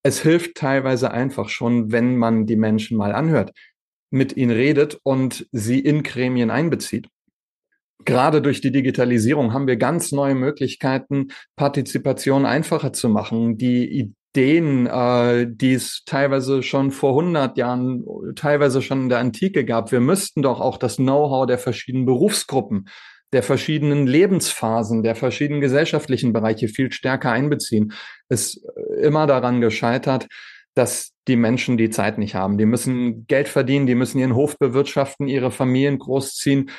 es 0.08 0.22
hilft 0.22 0.56
teilweise 0.56 1.12
einfach 1.12 1.50
schon, 1.50 1.92
wenn 1.92 2.16
man 2.16 2.46
die 2.46 2.56
Menschen 2.56 2.98
mal 2.98 3.14
anhört, 3.14 3.52
mit 4.10 4.38
ihnen 4.38 4.52
redet 4.52 4.98
und 5.04 5.48
sie 5.52 5.80
in 5.80 6.02
Gremien 6.02 6.50
einbezieht. 6.50 7.10
Gerade 8.06 8.42
durch 8.42 8.62
die 8.62 8.72
Digitalisierung 8.72 9.52
haben 9.52 9.68
wir 9.68 9.76
ganz 9.76 10.14
neue 10.14 10.34
Möglichkeiten, 10.34 11.28
Partizipation 11.58 12.46
einfacher 12.46 12.94
zu 12.94 13.10
machen. 13.10 13.58
Die 13.58 14.14
Ideen, 14.34 14.88
äh, 14.88 15.46
die 15.50 15.74
es 15.74 16.04
teilweise 16.06 16.64
schon 16.64 16.92
vor 16.92 17.10
100 17.10 17.58
Jahren, 17.58 18.06
teilweise 18.36 18.82
schon 18.82 19.04
in 19.04 19.10
der 19.10 19.20
Antike 19.20 19.66
gab. 19.66 19.92
Wir 19.92 20.00
müssten 20.00 20.42
doch 20.42 20.62
auch 20.62 20.78
das 20.78 20.96
Know-how 20.96 21.48
der 21.48 21.58
verschiedenen 21.58 22.06
Berufsgruppen 22.06 22.88
der 23.34 23.44
verschiedenen 23.44 24.08
Lebensphasen, 24.08 25.04
der 25.04 25.16
verschiedenen 25.16 25.62
gesellschaftlichen 25.62 26.34
Bereiche 26.34 26.68
viel 26.68 26.92
stärker 26.92 27.32
einbeziehen. 27.32 27.94
Ist 28.30 28.66
immer 29.02 29.28
daran 29.28 29.62
gescheitert, 29.62 30.28
dass 30.74 31.14
die 31.28 31.36
Menschen 31.36 31.78
die 31.78 31.90
Zeit 31.90 32.18
nicht 32.18 32.36
haben. 32.36 32.58
Die 32.58 32.66
müssen 32.66 33.26
Geld 33.28 33.48
verdienen, 33.48 33.88
die 33.88 33.96
müssen 33.96 34.20
ihren 34.20 34.36
Hof 34.36 34.58
bewirtschaften, 34.58 35.28
ihre 35.28 35.52
Familien 35.52 35.98
großziehen. 36.00 36.70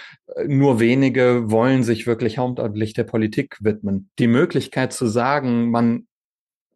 Nur 0.46 0.80
wenige 0.80 1.50
wollen 1.50 1.82
sich 1.82 2.06
wirklich 2.06 2.38
hauptamtlich 2.38 2.94
der 2.94 3.04
Politik 3.04 3.56
widmen. 3.60 4.08
Die 4.18 4.28
Möglichkeit 4.28 4.92
zu 4.92 5.06
sagen, 5.06 5.70
man 5.70 6.06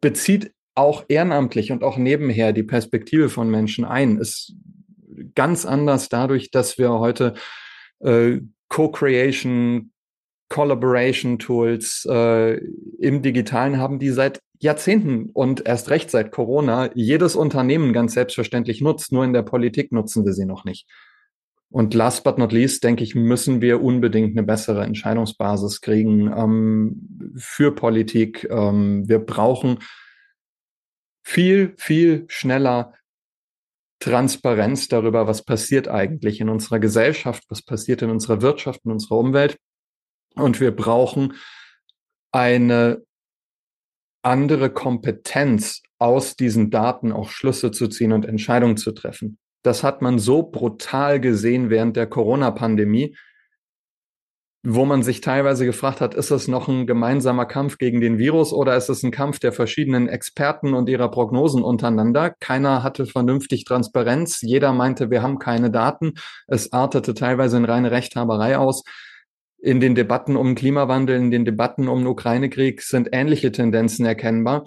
bezieht 0.01 0.51
auch 0.75 1.05
ehrenamtlich 1.07 1.71
und 1.71 1.83
auch 1.83 1.97
nebenher 1.97 2.51
die 2.51 2.63
Perspektive 2.63 3.29
von 3.29 3.49
Menschen 3.49 3.85
ein, 3.85 4.17
ist 4.17 4.53
ganz 5.33 5.65
anders 5.65 6.09
dadurch, 6.09 6.51
dass 6.51 6.77
wir 6.77 6.91
heute 6.91 7.35
äh, 7.99 8.39
Co-Creation, 8.73 9.91
Collaboration 10.49 11.37
Tools 11.37 12.07
äh, 12.09 12.55
im 12.97 13.21
Digitalen 13.21 13.77
haben, 13.77 13.99
die 13.99 14.09
seit 14.09 14.39
Jahrzehnten 14.57 15.29
und 15.29 15.67
erst 15.67 15.91
recht 15.91 16.09
seit 16.09 16.31
Corona 16.31 16.89
jedes 16.95 17.35
Unternehmen 17.35 17.93
ganz 17.93 18.15
selbstverständlich 18.15 18.81
nutzt. 18.81 19.11
Nur 19.11 19.25
in 19.25 19.33
der 19.33 19.43
Politik 19.43 19.91
nutzen 19.91 20.25
wir 20.25 20.33
sie 20.33 20.45
noch 20.45 20.65
nicht. 20.65 20.89
Und 21.69 21.93
last 21.93 22.23
but 22.23 22.39
not 22.39 22.51
least, 22.51 22.83
denke 22.83 23.03
ich, 23.03 23.13
müssen 23.13 23.61
wir 23.61 23.83
unbedingt 23.83 24.35
eine 24.35 24.45
bessere 24.45 24.83
Entscheidungsbasis 24.83 25.81
kriegen 25.81 26.33
ähm, 26.35 27.35
für 27.37 27.75
Politik. 27.75 28.47
Ähm, 28.49 29.07
wir 29.07 29.19
brauchen 29.19 29.77
viel, 31.23 31.75
viel 31.77 32.25
schneller 32.27 32.93
Transparenz 34.03 34.89
darüber, 34.89 35.27
was 35.27 35.43
passiert 35.43 35.87
eigentlich 35.87 36.41
in 36.41 36.49
unserer 36.49 36.79
Gesellschaft, 36.79 37.43
was 37.47 37.61
passiert 37.61 38.01
in 38.01 38.09
unserer 38.09 38.41
Wirtschaft, 38.41 38.81
in 38.83 38.91
unserer 38.91 39.17
Umwelt. 39.17 39.57
Und 40.35 40.59
wir 40.59 40.75
brauchen 40.75 41.35
eine 42.33 43.01
andere 44.21 44.71
Kompetenz 44.71 45.81
aus 45.99 46.35
diesen 46.35 46.69
Daten 46.69 47.13
auch 47.13 47.29
Schlüsse 47.29 47.71
zu 47.71 47.87
ziehen 47.87 48.11
und 48.11 48.25
Entscheidungen 48.25 48.75
zu 48.75 48.91
treffen. 48.91 49.37
Das 49.63 49.83
hat 49.83 50.01
man 50.01 50.19
so 50.19 50.43
brutal 50.43 51.21
gesehen 51.21 51.69
während 51.69 51.95
der 51.95 52.07
Corona-Pandemie, 52.07 53.15
wo 54.65 54.85
man 54.85 55.03
sich 55.03 55.19
teilweise 55.19 55.65
gefragt 55.65 55.99
hat, 55.99 56.15
ist 56.15 56.31
es 56.31 56.47
noch 56.47 56.69
ein 56.69 56.87
gemeinsamer 56.87 57.45
Kampf 57.45 57.77
gegen 57.77 57.99
den 57.99 58.17
Virus 58.17 58.53
oder 58.53 58.77
ist 58.77 58.89
es 58.89 59.03
ein 59.03 59.11
Kampf 59.11 59.39
der 59.39 59.51
verschiedenen 59.51 60.07
Experten 60.07 60.73
und 60.73 60.87
ihrer 60.87 61.11
Prognosen 61.11 61.63
untereinander? 61.63 62.29
Keiner 62.39 62.81
hatte 62.81 63.05
vernünftig 63.05 63.65
Transparenz. 63.65 64.41
Jeder 64.41 64.71
meinte, 64.71 65.09
wir 65.11 65.21
haben 65.21 65.37
keine 65.37 65.69
Daten. 65.69 66.13
Es 66.47 66.71
artete 66.71 67.13
teilweise 67.13 67.57
in 67.57 67.65
reine 67.65 67.91
Rechthaberei 67.91 68.57
aus 68.57 68.83
in 69.63 69.79
den 69.79 69.95
Debatten 69.95 70.35
um 70.35 70.55
Klimawandel, 70.55 71.17
in 71.17 71.31
den 71.31 71.45
Debatten 71.45 71.87
um 71.87 71.99
den 71.99 72.07
Ukraine-Krieg 72.07 72.81
sind 72.81 73.09
ähnliche 73.11 73.51
Tendenzen 73.51 74.05
erkennbar. 74.05 74.65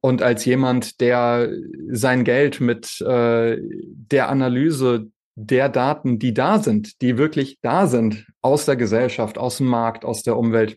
Und 0.00 0.22
als 0.22 0.44
jemand, 0.44 1.00
der 1.00 1.50
sein 1.90 2.24
Geld 2.24 2.60
mit 2.60 3.00
äh, 3.00 3.58
der 3.60 4.28
Analyse 4.28 5.10
der 5.40 5.68
Daten, 5.68 6.18
die 6.18 6.34
da 6.34 6.58
sind, 6.58 7.00
die 7.00 7.16
wirklich 7.16 7.58
da 7.62 7.86
sind, 7.86 8.26
aus 8.42 8.64
der 8.64 8.74
Gesellschaft, 8.74 9.38
aus 9.38 9.58
dem 9.58 9.68
Markt, 9.68 10.04
aus 10.04 10.24
der 10.24 10.36
Umwelt 10.36 10.76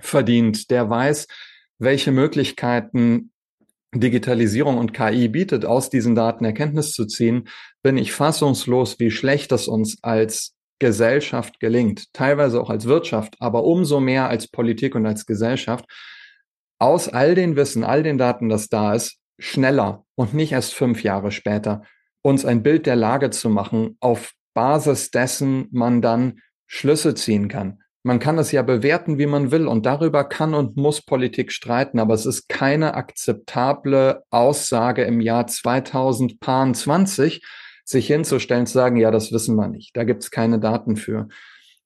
verdient, 0.00 0.70
der 0.70 0.88
weiß, 0.88 1.26
welche 1.78 2.10
Möglichkeiten 2.10 3.30
Digitalisierung 3.94 4.78
und 4.78 4.94
KI 4.94 5.28
bietet, 5.28 5.66
aus 5.66 5.90
diesen 5.90 6.14
Daten 6.14 6.46
Erkenntnis 6.46 6.92
zu 6.92 7.04
ziehen, 7.04 7.46
bin 7.82 7.98
ich 7.98 8.12
fassungslos, 8.12 8.98
wie 9.00 9.10
schlecht 9.10 9.52
es 9.52 9.68
uns 9.68 10.02
als 10.02 10.54
Gesellschaft 10.78 11.60
gelingt, 11.60 12.12
teilweise 12.14 12.62
auch 12.62 12.70
als 12.70 12.86
Wirtschaft, 12.86 13.36
aber 13.38 13.64
umso 13.64 14.00
mehr 14.00 14.30
als 14.30 14.48
Politik 14.48 14.94
und 14.94 15.04
als 15.04 15.26
Gesellschaft, 15.26 15.84
aus 16.78 17.08
all 17.08 17.34
den 17.34 17.54
Wissen, 17.54 17.84
all 17.84 18.02
den 18.02 18.16
Daten, 18.16 18.48
das 18.48 18.68
da 18.70 18.94
ist, 18.94 19.18
schneller 19.38 20.06
und 20.14 20.32
nicht 20.32 20.52
erst 20.52 20.72
fünf 20.72 21.02
Jahre 21.02 21.30
später, 21.30 21.82
uns 22.24 22.44
ein 22.44 22.62
Bild 22.62 22.86
der 22.86 22.96
Lage 22.96 23.30
zu 23.30 23.50
machen, 23.50 23.96
auf 24.00 24.32
Basis 24.54 25.10
dessen 25.10 25.68
man 25.72 26.00
dann 26.00 26.40
Schlüsse 26.66 27.14
ziehen 27.14 27.48
kann. 27.48 27.82
Man 28.02 28.18
kann 28.18 28.38
es 28.38 28.50
ja 28.50 28.62
bewerten, 28.62 29.18
wie 29.18 29.26
man 29.26 29.50
will, 29.50 29.66
und 29.66 29.86
darüber 29.86 30.24
kann 30.24 30.54
und 30.54 30.76
muss 30.76 31.02
Politik 31.02 31.52
streiten, 31.52 31.98
aber 31.98 32.14
es 32.14 32.26
ist 32.26 32.48
keine 32.48 32.94
akzeptable 32.94 34.22
Aussage 34.30 35.04
im 35.04 35.20
Jahr 35.20 35.46
2020, 35.46 37.42
sich 37.84 38.06
hinzustellen, 38.06 38.66
zu 38.66 38.72
sagen, 38.72 38.96
ja, 38.96 39.10
das 39.10 39.30
wissen 39.30 39.56
wir 39.56 39.68
nicht, 39.68 39.94
da 39.96 40.04
gibt 40.04 40.22
es 40.22 40.30
keine 40.30 40.58
Daten 40.58 40.96
für. 40.96 41.28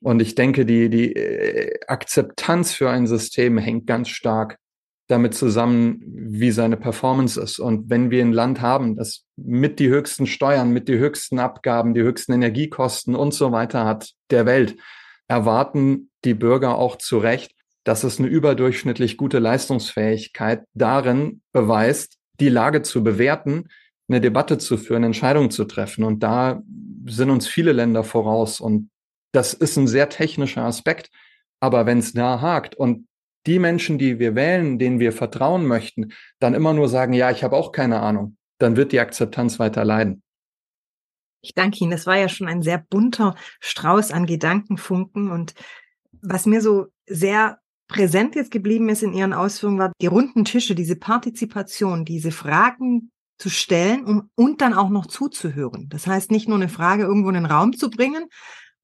Und 0.00 0.20
ich 0.20 0.36
denke, 0.36 0.64
die, 0.64 0.88
die 0.88 1.14
äh, 1.14 1.80
Akzeptanz 1.88 2.72
für 2.72 2.90
ein 2.90 3.08
System 3.08 3.58
hängt 3.58 3.88
ganz 3.88 4.08
stark 4.08 4.58
damit 5.08 5.34
zusammen, 5.34 6.02
wie 6.06 6.50
seine 6.50 6.76
Performance 6.76 7.40
ist. 7.40 7.58
Und 7.58 7.88
wenn 7.88 8.10
wir 8.10 8.22
ein 8.22 8.32
Land 8.32 8.60
haben, 8.60 8.94
das 8.94 9.24
mit 9.36 9.78
die 9.78 9.88
höchsten 9.88 10.26
Steuern, 10.26 10.70
mit 10.70 10.86
die 10.86 10.98
höchsten 10.98 11.38
Abgaben, 11.38 11.94
die 11.94 12.02
höchsten 12.02 12.32
Energiekosten 12.32 13.16
und 13.16 13.32
so 13.32 13.50
weiter 13.50 13.86
hat 13.86 14.12
der 14.30 14.44
Welt, 14.44 14.76
erwarten 15.26 16.10
die 16.24 16.34
Bürger 16.34 16.76
auch 16.76 16.96
zu 16.96 17.18
Recht, 17.18 17.52
dass 17.84 18.04
es 18.04 18.18
eine 18.18 18.28
überdurchschnittlich 18.28 19.16
gute 19.16 19.38
Leistungsfähigkeit 19.38 20.64
darin 20.74 21.40
beweist, 21.52 22.18
die 22.38 22.50
Lage 22.50 22.82
zu 22.82 23.02
bewerten, 23.02 23.68
eine 24.08 24.20
Debatte 24.20 24.58
zu 24.58 24.76
führen, 24.76 25.04
Entscheidungen 25.04 25.50
zu 25.50 25.64
treffen. 25.64 26.04
Und 26.04 26.22
da 26.22 26.62
sind 27.06 27.30
uns 27.30 27.48
viele 27.48 27.72
Länder 27.72 28.04
voraus. 28.04 28.60
Und 28.60 28.90
das 29.32 29.54
ist 29.54 29.76
ein 29.78 29.86
sehr 29.86 30.10
technischer 30.10 30.64
Aspekt. 30.64 31.10
Aber 31.60 31.86
wenn 31.86 31.98
es 31.98 32.12
da 32.12 32.40
hakt 32.42 32.74
und 32.74 33.07
die 33.46 33.58
Menschen, 33.58 33.98
die 33.98 34.18
wir 34.18 34.34
wählen, 34.34 34.78
denen 34.78 35.00
wir 35.00 35.12
vertrauen 35.12 35.66
möchten, 35.66 36.12
dann 36.38 36.54
immer 36.54 36.74
nur 36.74 36.88
sagen, 36.88 37.12
ja, 37.12 37.30
ich 37.30 37.44
habe 37.44 37.56
auch 37.56 37.72
keine 37.72 38.00
Ahnung, 38.00 38.36
dann 38.58 38.76
wird 38.76 38.92
die 38.92 39.00
Akzeptanz 39.00 39.58
weiter 39.58 39.84
leiden. 39.84 40.22
Ich 41.40 41.54
danke 41.54 41.78
Ihnen. 41.80 41.92
Das 41.92 42.06
war 42.06 42.16
ja 42.16 42.28
schon 42.28 42.48
ein 42.48 42.62
sehr 42.62 42.78
bunter 42.78 43.34
Strauß 43.60 44.10
an 44.10 44.26
Gedankenfunken. 44.26 45.30
Und 45.30 45.54
was 46.20 46.46
mir 46.46 46.60
so 46.60 46.86
sehr 47.06 47.60
präsent 47.86 48.34
jetzt 48.34 48.50
geblieben 48.50 48.88
ist 48.88 49.02
in 49.02 49.14
Ihren 49.14 49.32
Ausführungen, 49.32 49.78
war 49.78 49.92
die 50.00 50.08
runden 50.08 50.44
Tische, 50.44 50.74
diese 50.74 50.96
Partizipation, 50.96 52.04
diese 52.04 52.32
Fragen 52.32 53.10
zu 53.38 53.50
stellen 53.50 54.04
um, 54.04 54.30
und 54.34 54.60
dann 54.60 54.74
auch 54.74 54.90
noch 54.90 55.06
zuzuhören. 55.06 55.88
Das 55.88 56.06
heißt, 56.06 56.30
nicht 56.30 56.48
nur 56.48 56.58
eine 56.58 56.68
Frage 56.68 57.04
irgendwo 57.04 57.28
in 57.28 57.36
den 57.36 57.46
Raum 57.46 57.72
zu 57.76 57.88
bringen 57.88 58.26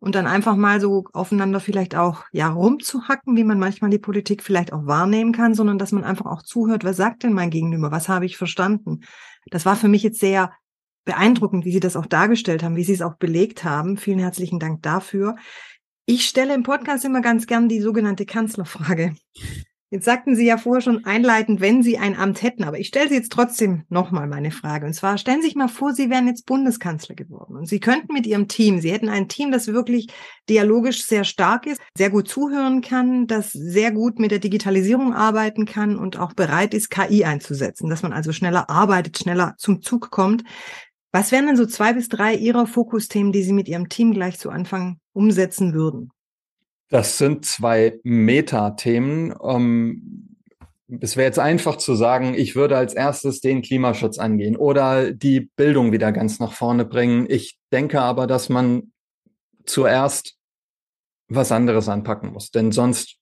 und 0.04 0.14
dann 0.14 0.26
einfach 0.26 0.54
mal 0.54 0.82
so 0.82 1.06
aufeinander 1.14 1.60
vielleicht 1.60 1.96
auch 1.96 2.24
ja 2.30 2.50
rumzuhacken, 2.50 3.38
wie 3.38 3.44
man 3.44 3.58
manchmal 3.58 3.88
die 3.88 3.98
Politik 3.98 4.42
vielleicht 4.42 4.70
auch 4.74 4.84
wahrnehmen 4.84 5.32
kann, 5.32 5.54
sondern 5.54 5.78
dass 5.78 5.92
man 5.92 6.04
einfach 6.04 6.26
auch 6.26 6.42
zuhört, 6.42 6.84
was 6.84 6.98
sagt 6.98 7.22
denn 7.22 7.32
mein 7.32 7.48
Gegenüber, 7.48 7.90
was 7.90 8.06
habe 8.06 8.26
ich 8.26 8.36
verstanden. 8.36 9.00
Das 9.50 9.64
war 9.64 9.76
für 9.76 9.88
mich 9.88 10.02
jetzt 10.02 10.20
sehr 10.20 10.52
beeindruckend, 11.06 11.64
wie 11.64 11.72
Sie 11.72 11.80
das 11.80 11.96
auch 11.96 12.04
dargestellt 12.04 12.62
haben, 12.62 12.76
wie 12.76 12.84
Sie 12.84 12.92
es 12.92 13.00
auch 13.00 13.14
belegt 13.14 13.64
haben. 13.64 13.96
Vielen 13.96 14.18
herzlichen 14.18 14.58
Dank 14.58 14.82
dafür. 14.82 15.36
Ich 16.04 16.26
stelle 16.26 16.52
im 16.52 16.64
Podcast 16.64 17.06
immer 17.06 17.22
ganz 17.22 17.46
gern 17.46 17.70
die 17.70 17.80
sogenannte 17.80 18.26
Kanzlerfrage. 18.26 19.16
Jetzt 19.90 20.06
sagten 20.06 20.34
Sie 20.34 20.44
ja 20.44 20.56
vorher 20.56 20.80
schon 20.80 21.04
einleitend, 21.04 21.60
wenn 21.60 21.82
Sie 21.82 21.98
ein 21.98 22.16
Amt 22.16 22.42
hätten, 22.42 22.64
aber 22.64 22.80
ich 22.80 22.88
stelle 22.88 23.08
Sie 23.08 23.14
jetzt 23.14 23.30
trotzdem 23.30 23.84
nochmal 23.88 24.26
meine 24.26 24.50
Frage. 24.50 24.86
Und 24.86 24.94
zwar 24.94 25.18
stellen 25.18 25.40
Sie 25.40 25.48
sich 25.48 25.56
mal 25.56 25.68
vor, 25.68 25.92
Sie 25.92 26.10
wären 26.10 26.26
jetzt 26.26 26.46
Bundeskanzler 26.46 27.14
geworden 27.14 27.56
und 27.56 27.68
Sie 27.68 27.80
könnten 27.80 28.12
mit 28.12 28.26
Ihrem 28.26 28.48
Team, 28.48 28.80
Sie 28.80 28.90
hätten 28.90 29.08
ein 29.08 29.28
Team, 29.28 29.52
das 29.52 29.68
wirklich 29.68 30.08
dialogisch 30.48 31.06
sehr 31.06 31.22
stark 31.22 31.66
ist, 31.66 31.80
sehr 31.96 32.10
gut 32.10 32.28
zuhören 32.28 32.80
kann, 32.80 33.26
das 33.26 33.52
sehr 33.52 33.92
gut 33.92 34.18
mit 34.18 34.30
der 34.30 34.40
Digitalisierung 34.40 35.14
arbeiten 35.14 35.64
kann 35.64 35.96
und 35.96 36.18
auch 36.18 36.32
bereit 36.32 36.74
ist, 36.74 36.90
KI 36.90 37.24
einzusetzen, 37.24 37.88
dass 37.88 38.02
man 38.02 38.12
also 38.12 38.32
schneller 38.32 38.68
arbeitet, 38.70 39.18
schneller 39.18 39.54
zum 39.58 39.80
Zug 39.80 40.10
kommt. 40.10 40.42
Was 41.12 41.30
wären 41.30 41.46
denn 41.46 41.56
so 41.56 41.66
zwei 41.66 41.92
bis 41.92 42.08
drei 42.08 42.34
Ihrer 42.34 42.66
Fokusthemen, 42.66 43.30
die 43.30 43.44
Sie 43.44 43.52
mit 43.52 43.68
Ihrem 43.68 43.88
Team 43.88 44.12
gleich 44.12 44.40
zu 44.40 44.50
Anfang 44.50 44.98
umsetzen 45.12 45.72
würden? 45.72 46.10
Das 46.94 47.18
sind 47.18 47.44
zwei 47.44 47.98
Metathemen. 48.04 49.34
Ähm, 49.42 50.36
es 51.00 51.16
wäre 51.16 51.26
jetzt 51.26 51.40
einfach 51.40 51.74
zu 51.74 51.96
sagen, 51.96 52.34
ich 52.36 52.54
würde 52.54 52.76
als 52.76 52.94
erstes 52.94 53.40
den 53.40 53.62
Klimaschutz 53.62 54.20
angehen 54.20 54.56
oder 54.56 55.10
die 55.10 55.50
Bildung 55.56 55.90
wieder 55.90 56.12
ganz 56.12 56.38
nach 56.38 56.52
vorne 56.52 56.84
bringen. 56.84 57.26
Ich 57.28 57.58
denke 57.72 58.00
aber, 58.00 58.28
dass 58.28 58.48
man 58.48 58.92
zuerst 59.66 60.36
was 61.26 61.50
anderes 61.50 61.88
anpacken 61.88 62.32
muss, 62.32 62.52
denn 62.52 62.70
sonst 62.70 63.16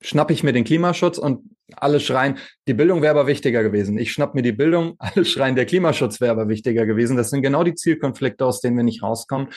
schnappe 0.00 0.32
ich 0.32 0.42
mir 0.42 0.52
den 0.52 0.64
Klimaschutz 0.64 1.18
und 1.18 1.44
alle 1.76 2.00
schreien, 2.00 2.38
die 2.66 2.74
Bildung 2.74 3.00
wäre 3.00 3.16
aber 3.16 3.28
wichtiger 3.28 3.62
gewesen. 3.62 3.96
Ich 3.96 4.10
schnapp 4.10 4.34
mir 4.34 4.42
die 4.42 4.50
Bildung, 4.50 4.96
alle 4.98 5.24
schreien, 5.24 5.54
der 5.54 5.66
Klimaschutz 5.66 6.20
wäre 6.20 6.32
aber 6.32 6.48
wichtiger 6.48 6.84
gewesen. 6.84 7.16
Das 7.16 7.30
sind 7.30 7.42
genau 7.42 7.62
die 7.62 7.76
Zielkonflikte, 7.76 8.44
aus 8.44 8.60
denen 8.60 8.76
wir 8.76 8.82
nicht 8.82 9.04
rauskommen. 9.04 9.50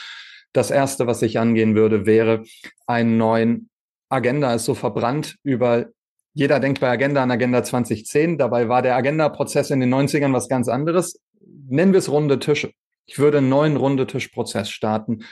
Das 0.54 0.72
erste, 0.72 1.08
was 1.08 1.22
ich 1.22 1.40
angehen 1.40 1.76
würde, 1.76 2.06
wäre 2.06 2.44
einen 2.88 3.18
neuen 3.18 3.70
Agenda 4.10 4.54
ist 4.54 4.66
so 4.66 4.76
verbrannt 4.76 5.38
über 5.44 5.88
jeder 6.34 6.60
denkt 6.60 6.80
bei 6.80 6.90
Agenda 6.90 7.24
an 7.24 7.32
Agenda 7.32 7.64
2010. 7.64 8.38
Dabei 8.38 8.70
war 8.70 8.82
der 8.82 8.96
Agenda-Prozess 8.96 9.70
in 9.70 9.82
den 9.82 9.94
90ern 9.94 10.34
was 10.34 10.48
ganz 10.48 10.68
anderes. 10.70 11.20
Nennen 11.42 11.92
wir 11.92 12.00
es 12.00 12.10
runde 12.10 12.40
Tische. 12.40 12.72
Ich 13.06 13.20
würde 13.20 13.40
einen 13.40 13.50
neuen 13.50 13.76
runde 13.76 14.08
Tischprozess 14.08 14.70
starten 14.70 15.26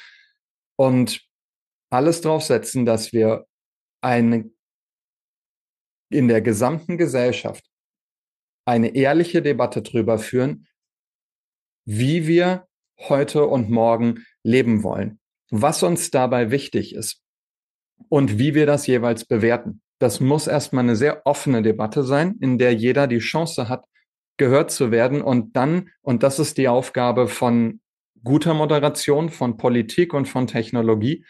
und 0.75 1.21
alles 1.89 2.21
draufsetzen, 2.21 2.85
dass 2.85 3.13
wir 3.13 3.45
eine 4.01 4.51
in 6.11 6.27
der 6.27 6.41
gesamten 6.41 6.97
Gesellschaft 6.97 7.63
eine 8.65 8.95
ehrliche 8.95 9.41
Debatte 9.41 9.81
darüber 9.81 10.17
führen, 10.19 10.67
wie 11.85 12.27
wir 12.27 12.67
heute 12.97 13.45
und 13.45 13.69
morgen 13.69 14.25
leben 14.43 14.83
wollen, 14.83 15.19
was 15.49 15.83
uns 15.83 16.11
dabei 16.11 16.51
wichtig 16.51 16.95
ist 16.95 17.21
und 18.09 18.39
wie 18.39 18.55
wir 18.55 18.65
das 18.65 18.87
jeweils 18.87 19.25
bewerten. 19.25 19.81
Das 19.99 20.19
muss 20.19 20.47
erstmal 20.47 20.83
eine 20.83 20.95
sehr 20.95 21.25
offene 21.25 21.61
Debatte 21.61 22.03
sein, 22.03 22.37
in 22.39 22.57
der 22.57 22.73
jeder 22.73 23.07
die 23.07 23.19
Chance 23.19 23.67
hat, 23.67 23.85
gehört 24.37 24.71
zu 24.71 24.91
werden 24.91 25.21
und 25.21 25.55
dann, 25.55 25.89
und 26.01 26.23
das 26.23 26.39
ist 26.39 26.57
die 26.57 26.69
Aufgabe 26.69 27.27
von 27.27 27.81
guter 28.23 28.53
Moderation, 28.53 29.29
von 29.29 29.57
Politik 29.57 30.13
und 30.13 30.27
von 30.27 30.47
Technologie, 30.47 31.25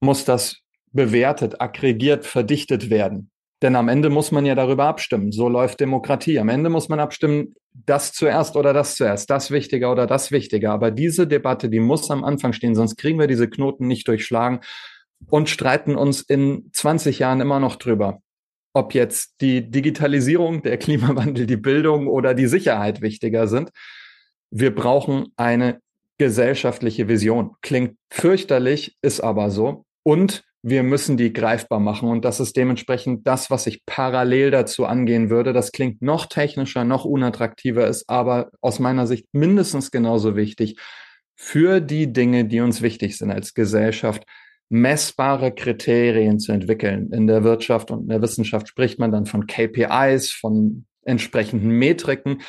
muss 0.00 0.24
das 0.24 0.60
bewertet, 0.92 1.60
aggregiert, 1.60 2.26
verdichtet 2.26 2.90
werden. 2.90 3.29
Denn 3.62 3.76
am 3.76 3.88
Ende 3.88 4.08
muss 4.08 4.32
man 4.32 4.46
ja 4.46 4.54
darüber 4.54 4.84
abstimmen. 4.84 5.32
So 5.32 5.48
läuft 5.48 5.80
Demokratie. 5.80 6.38
Am 6.38 6.48
Ende 6.48 6.70
muss 6.70 6.88
man 6.88 6.98
abstimmen, 6.98 7.54
das 7.72 8.12
zuerst 8.12 8.56
oder 8.56 8.72
das 8.72 8.96
zuerst, 8.96 9.28
das 9.30 9.50
wichtiger 9.50 9.92
oder 9.92 10.06
das 10.06 10.32
wichtiger. 10.32 10.72
Aber 10.72 10.90
diese 10.90 11.26
Debatte, 11.26 11.68
die 11.68 11.80
muss 11.80 12.10
am 12.10 12.24
Anfang 12.24 12.52
stehen, 12.52 12.74
sonst 12.74 12.96
kriegen 12.96 13.18
wir 13.18 13.26
diese 13.26 13.48
Knoten 13.48 13.86
nicht 13.86 14.08
durchschlagen 14.08 14.60
und 15.28 15.48
streiten 15.48 15.96
uns 15.96 16.22
in 16.22 16.70
20 16.72 17.18
Jahren 17.18 17.40
immer 17.40 17.60
noch 17.60 17.76
drüber, 17.76 18.22
ob 18.72 18.94
jetzt 18.94 19.34
die 19.40 19.70
Digitalisierung, 19.70 20.62
der 20.62 20.78
Klimawandel, 20.78 21.46
die 21.46 21.56
Bildung 21.56 22.06
oder 22.08 22.34
die 22.34 22.46
Sicherheit 22.46 23.02
wichtiger 23.02 23.46
sind. 23.46 23.70
Wir 24.50 24.74
brauchen 24.74 25.28
eine 25.36 25.80
gesellschaftliche 26.18 27.08
Vision. 27.08 27.56
Klingt 27.62 27.96
fürchterlich, 28.10 28.96
ist 29.02 29.20
aber 29.20 29.50
so. 29.50 29.84
Und 30.02 30.44
wir 30.62 30.82
müssen 30.82 31.16
die 31.16 31.32
greifbar 31.32 31.80
machen. 31.80 32.08
Und 32.08 32.24
das 32.24 32.40
ist 32.40 32.56
dementsprechend 32.56 33.26
das, 33.26 33.50
was 33.50 33.66
ich 33.66 33.84
parallel 33.86 34.50
dazu 34.50 34.84
angehen 34.84 35.30
würde. 35.30 35.52
Das 35.52 35.72
klingt 35.72 36.02
noch 36.02 36.26
technischer, 36.26 36.84
noch 36.84 37.04
unattraktiver, 37.04 37.86
ist 37.86 38.08
aber 38.08 38.50
aus 38.60 38.78
meiner 38.78 39.06
Sicht 39.06 39.26
mindestens 39.32 39.90
genauso 39.90 40.36
wichtig 40.36 40.78
für 41.36 41.80
die 41.80 42.12
Dinge, 42.12 42.44
die 42.44 42.60
uns 42.60 42.82
wichtig 42.82 43.16
sind 43.16 43.30
als 43.30 43.54
Gesellschaft, 43.54 44.24
messbare 44.68 45.52
Kriterien 45.52 46.38
zu 46.38 46.52
entwickeln. 46.52 47.10
In 47.12 47.26
der 47.26 47.44
Wirtschaft 47.44 47.90
und 47.90 48.02
in 48.02 48.08
der 48.08 48.20
Wissenschaft 48.20 48.68
spricht 48.68 48.98
man 48.98 49.10
dann 49.10 49.24
von 49.24 49.46
KPIs, 49.46 50.30
von 50.30 50.84
entsprechenden 51.02 51.70
Metriken. 51.70 52.42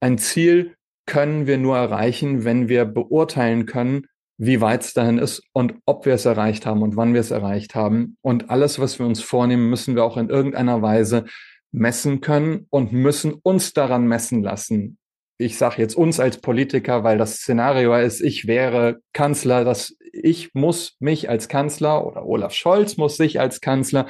Ein 0.00 0.18
Ziel 0.18 0.76
können 1.06 1.46
wir 1.46 1.56
nur 1.56 1.78
erreichen, 1.78 2.44
wenn 2.44 2.68
wir 2.68 2.84
beurteilen 2.84 3.64
können, 3.64 4.06
wie 4.38 4.60
weit 4.60 4.84
es 4.84 4.94
dahin 4.94 5.18
ist 5.18 5.42
und 5.52 5.74
ob 5.84 6.06
wir 6.06 6.14
es 6.14 6.24
erreicht 6.24 6.64
haben 6.64 6.82
und 6.82 6.96
wann 6.96 7.12
wir 7.12 7.20
es 7.20 7.32
erreicht 7.32 7.74
haben. 7.74 8.16
Und 8.22 8.50
alles, 8.50 8.78
was 8.78 8.98
wir 8.98 9.04
uns 9.04 9.20
vornehmen, 9.20 9.68
müssen 9.68 9.96
wir 9.96 10.04
auch 10.04 10.16
in 10.16 10.30
irgendeiner 10.30 10.80
Weise 10.80 11.24
messen 11.72 12.20
können 12.20 12.66
und 12.70 12.92
müssen 12.92 13.34
uns 13.34 13.74
daran 13.74 14.06
messen 14.06 14.42
lassen. 14.42 14.96
Ich 15.38 15.58
sage 15.58 15.82
jetzt 15.82 15.96
uns 15.96 16.20
als 16.20 16.38
Politiker, 16.38 17.04
weil 17.04 17.18
das 17.18 17.36
Szenario 17.38 17.94
ist, 17.96 18.20
ich 18.20 18.46
wäre 18.46 19.00
Kanzler, 19.12 19.64
dass 19.64 19.96
ich 20.12 20.54
muss 20.54 20.96
mich 21.00 21.28
als 21.28 21.48
Kanzler 21.48 22.06
oder 22.06 22.24
Olaf 22.24 22.54
Scholz 22.54 22.96
muss 22.96 23.16
sich 23.16 23.40
als 23.40 23.60
Kanzler 23.60 24.06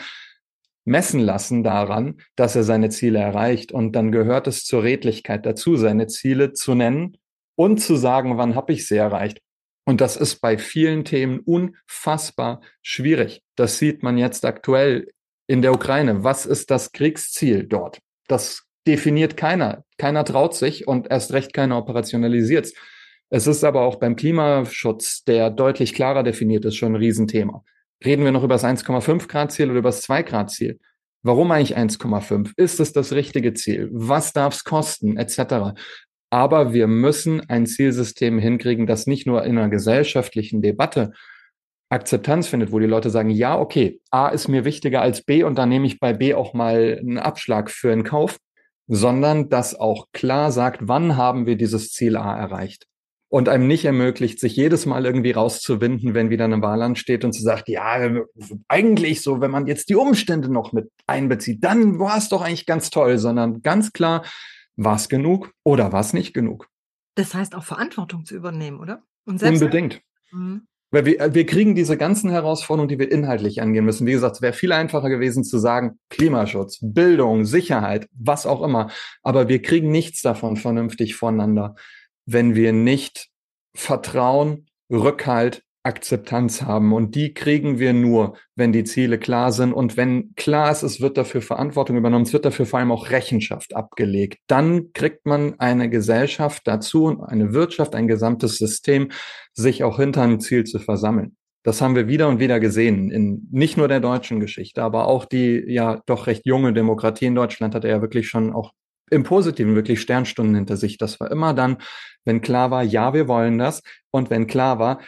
messen 0.85 1.21
lassen 1.21 1.63
daran, 1.63 2.21
dass 2.37 2.57
er 2.57 2.63
seine 2.63 2.91
Ziele 2.91 3.19
erreicht. 3.19 3.73
Und 3.73 3.93
dann 3.93 4.13
gehört 4.13 4.47
es 4.47 4.65
zur 4.65 4.83
Redlichkeit 4.83 5.45
dazu, 5.45 5.77
seine 5.77 6.07
Ziele 6.07 6.53
zu 6.53 6.75
nennen 6.75 7.17
und 7.57 7.79
zu 7.79 7.97
sagen, 7.97 8.39
wann 8.39 8.55
habe 8.55 8.73
ich 8.73 8.87
sie 8.87 8.97
erreicht. 8.97 9.41
Und 9.89 10.03
das 10.03 10.19
ist 10.19 10.43
bei 10.43 10.59
vielen 10.59 11.07
Themen 11.07 11.39
unfassbar 11.39 12.61
schwierig. 12.83 13.43
Das 13.57 13.79
sieht 13.79 14.03
man 14.03 14.19
jetzt 14.19 14.45
aktuell 14.45 15.09
in 15.47 15.63
der 15.63 15.73
Ukraine. 15.73 16.25
Was 16.25 16.45
ist 16.45 16.71
das 16.71 16.93
Kriegsziel 16.93 17.65
dort? 17.65 17.99
Das 18.27 18.65
definiert 18.87 19.39
keiner. 19.39 19.85
Keiner 19.97 20.27
traut 20.27 20.55
sich 20.55 20.87
und 20.87 21.11
erst 21.11 21.33
recht 21.33 21.55
keiner 21.55 21.79
operationalisiert 21.79 22.71
es. 23.31 23.47
ist 23.47 23.65
aber 23.65 23.81
auch 23.81 23.97
beim 23.97 24.15
Klimaschutz, 24.15 25.25
der 25.25 25.49
deutlich 25.49 25.95
klarer 25.95 26.23
definiert 26.23 26.67
ist, 26.67 26.77
schon 26.77 26.93
ein 26.93 26.97
Riesenthema. 26.97 27.65
Reden 28.05 28.25
wir 28.25 28.33
noch 28.33 28.45
über 28.45 28.57
das 28.57 28.65
1,5 28.65 29.27
Grad 29.27 29.53
Ziel 29.53 29.71
oder 29.71 29.79
über 29.79 29.89
das 29.89 30.03
2 30.03 30.23
Grad 30.23 30.51
Ziel? 30.51 30.79
Warum 31.23 31.51
eigentlich 31.51 31.79
1,5? 31.79 32.53
Ist 32.59 32.79
es 32.79 32.93
das 32.93 33.13
richtige 33.13 33.55
Ziel? 33.55 33.89
Was 33.91 34.35
darf 34.35 34.55
es 34.55 34.65
kosten? 34.65 35.17
Etc. 35.17 35.39
Aber 36.31 36.73
wir 36.73 36.87
müssen 36.87 37.49
ein 37.49 37.67
Zielsystem 37.67 38.39
hinkriegen, 38.39 38.87
das 38.87 39.07
nicht 39.07 39.27
nur 39.27 39.45
in 39.45 39.59
einer 39.59 39.69
gesellschaftlichen 39.69 40.61
Debatte 40.61 41.13
Akzeptanz 41.91 42.49
findet, 42.49 42.71
wo 42.71 42.79
die 42.79 42.87
Leute 42.87 43.09
sagen, 43.09 43.31
ja, 43.31 43.59
okay, 43.59 44.01
A 44.11 44.29
ist 44.29 44.49
mir 44.49 44.65
wichtiger 44.65 45.01
als 45.01 45.23
B 45.23 45.43
und 45.43 45.57
dann 45.57 45.71
nehme 45.71 45.87
ich 45.87 46.01
bei 46.01 46.13
B 46.13 46.35
auch 46.35 46.53
mal 46.53 46.99
einen 47.01 47.19
Abschlag 47.19 47.71
für 47.71 47.91
einen 47.91 48.05
Kauf, 48.05 48.37
sondern 48.89 49.49
das 49.49 49.75
auch 49.75 50.07
klar 50.13 50.53
sagt, 50.53 50.81
wann 50.83 51.17
haben 51.17 51.47
wir 51.47 51.57
dieses 51.57 51.91
Ziel 51.93 52.17
A 52.17 52.37
erreicht? 52.37 52.85
Und 53.31 53.49
einem 53.51 53.67
nicht 53.67 53.85
ermöglicht, 53.85 54.41
sich 54.41 54.57
jedes 54.57 54.87
Mal 54.87 55.05
irgendwie 55.05 55.33
rauszuwinden, 55.33 56.15
wenn 56.15 56.31
wieder 56.31 56.47
eine 56.47 56.63
Wahl 56.63 56.81
ansteht 56.81 57.25
und 57.25 57.33
zu 57.33 57.43
sagt, 57.43 57.69
ja, 57.69 58.11
eigentlich 58.69 59.23
so, 59.23 59.43
wenn 59.43 59.51
man 59.51 59.67
jetzt 59.67 59.91
die 59.91 59.97
Umstände 59.97 60.51
noch 60.51 60.73
mit 60.73 60.91
einbezieht, 61.07 61.63
dann 61.63 61.99
war 61.99 62.17
es 62.17 62.31
doch 62.31 62.41
eigentlich 62.41 62.65
ganz 62.65 62.89
toll, 62.89 63.19
sondern 63.19 63.61
ganz 63.61 63.93
klar, 63.93 64.25
war 64.79 64.97
es 64.97 65.09
genug 65.09 65.53
oder 65.65 65.93
war 65.93 66.01
es 66.01 66.15
nicht 66.15 66.33
genug? 66.33 66.69
Das 67.17 67.35
heißt 67.35 67.55
auch 67.55 67.65
Verantwortung 67.65 68.25
zu 68.25 68.35
übernehmen, 68.35 68.79
oder? 68.79 69.03
Unbedingt. 69.27 70.01
Mhm. 70.31 70.67
Weil 70.91 71.05
wir, 71.05 71.35
wir 71.35 71.45
kriegen 71.45 71.75
diese 71.75 71.99
ganzen 71.99 72.31
Herausforderungen, 72.31 72.89
die 72.89 72.99
wir 72.99 73.13
inhaltlich 73.13 73.61
angehen 73.61 73.85
müssen. 73.85 74.07
Wie 74.07 74.13
gesagt, 74.13 74.37
es 74.37 74.43
wäre 74.43 74.55
viel 74.55 74.73
einfacher 74.73 75.11
gewesen 75.11 75.45
zu 75.45 75.59
sagen, 75.59 75.99
Klimaschutz, 76.09 76.79
Bildung, 76.81 77.45
Sicherheit, 77.45 78.09
was 78.15 78.47
auch 78.47 78.63
immer. 78.63 78.91
Aber 79.23 79.49
wir 79.49 79.61
kriegen 79.61 79.91
nichts 79.91 80.23
davon 80.23 80.57
vernünftig 80.57 81.15
voneinander, 81.15 81.75
wenn 82.25 82.55
wir 82.55 82.73
nicht 82.73 83.29
Vertrauen, 83.75 84.67
Rückhalt, 84.91 85.63
Akzeptanz 85.83 86.63
haben. 86.63 86.93
Und 86.93 87.15
die 87.15 87.35
kriegen 87.35 87.79
wir 87.79 87.93
nur, 87.93 88.37
wenn 88.55 88.73
die 88.73 88.85
Ziele 88.85 89.19
klar 89.19 89.53
sind. 89.53 89.73
Und 89.73 89.97
wenn 89.97 90.35
klar 90.35 90.71
ist, 90.71 90.83
es 90.83 91.01
wird 91.01 91.17
dafür 91.17 91.41
Verantwortung 91.41 91.97
übernommen, 91.97 92.25
es 92.25 92.33
wird 92.33 92.45
dafür 92.45 92.67
vor 92.67 92.79
allem 92.79 92.93
auch 92.93 93.11
Rechenschaft 93.11 93.75
abgelegt. 93.75 94.39
Dann 94.47 94.93
kriegt 94.93 95.25
man 95.25 95.59
eine 95.59 95.89
Gesellschaft 95.89 96.63
dazu, 96.67 97.23
eine 97.27 97.53
Wirtschaft, 97.53 97.95
ein 97.95 98.09
gesamtes 98.09 98.59
System, 98.59 99.11
sich 99.53 99.85
auch 99.85 99.99
hinter 99.99 100.23
einem 100.23 100.41
Ziel 100.41 100.65
zu 100.65 100.79
versammeln. 100.79 101.37
Das 101.65 101.81
haben 101.83 101.97
wir 101.97 102.09
wieder 102.09 102.29
und 102.29 102.41
wieder 102.41 102.61
gesehen 102.61 103.11
in 103.11 103.47
nicht 103.51 103.77
nur 103.77 103.89
der 103.89 104.01
deutschen 104.01 104.41
Geschichte, 104.41 104.83
aber 104.83 105.07
auch 105.07 105.25
die 105.25 105.65
ja 105.67 106.01
doch 106.07 106.27
recht 106.27 106.47
junge 106.47 106.73
Demokratie 106.73 107.27
in 107.27 107.35
Deutschland 107.35 107.75
hatte 107.75 107.89
ja 107.89 108.01
wirklich 108.01 108.29
schon 108.29 108.53
auch 108.53 108.73
im 109.11 109.23
Positiven 109.23 109.75
wirklich 109.75 110.01
Sternstunden 110.01 110.55
hinter 110.55 110.77
sich. 110.77 110.99
Das 110.99 111.19
war 111.21 111.31
immer 111.31 111.55
dann, 111.55 111.79
wenn 112.25 112.41
klar 112.41 112.71
war, 112.71 112.83
ja, 112.83 113.15
wir 113.15 113.29
wollen 113.29 113.59
das. 113.59 113.83
Und 114.11 114.31
wenn 114.31 114.47
klar 114.47 114.79
war, 114.79 115.01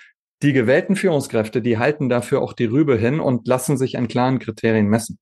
die 0.43 0.53
gewählten 0.53 0.97
Führungskräfte, 0.97 1.63
die 1.63 1.79
halten 1.79 2.09
dafür 2.09 2.41
auch 2.41 2.53
die 2.53 2.65
Rübe 2.65 2.97
hin 2.97 3.21
und 3.21 3.47
lassen 3.47 3.77
sich 3.77 3.99
an 3.99 4.09
klaren 4.09 4.39
Kriterien 4.39 4.87
messen. 4.87 5.19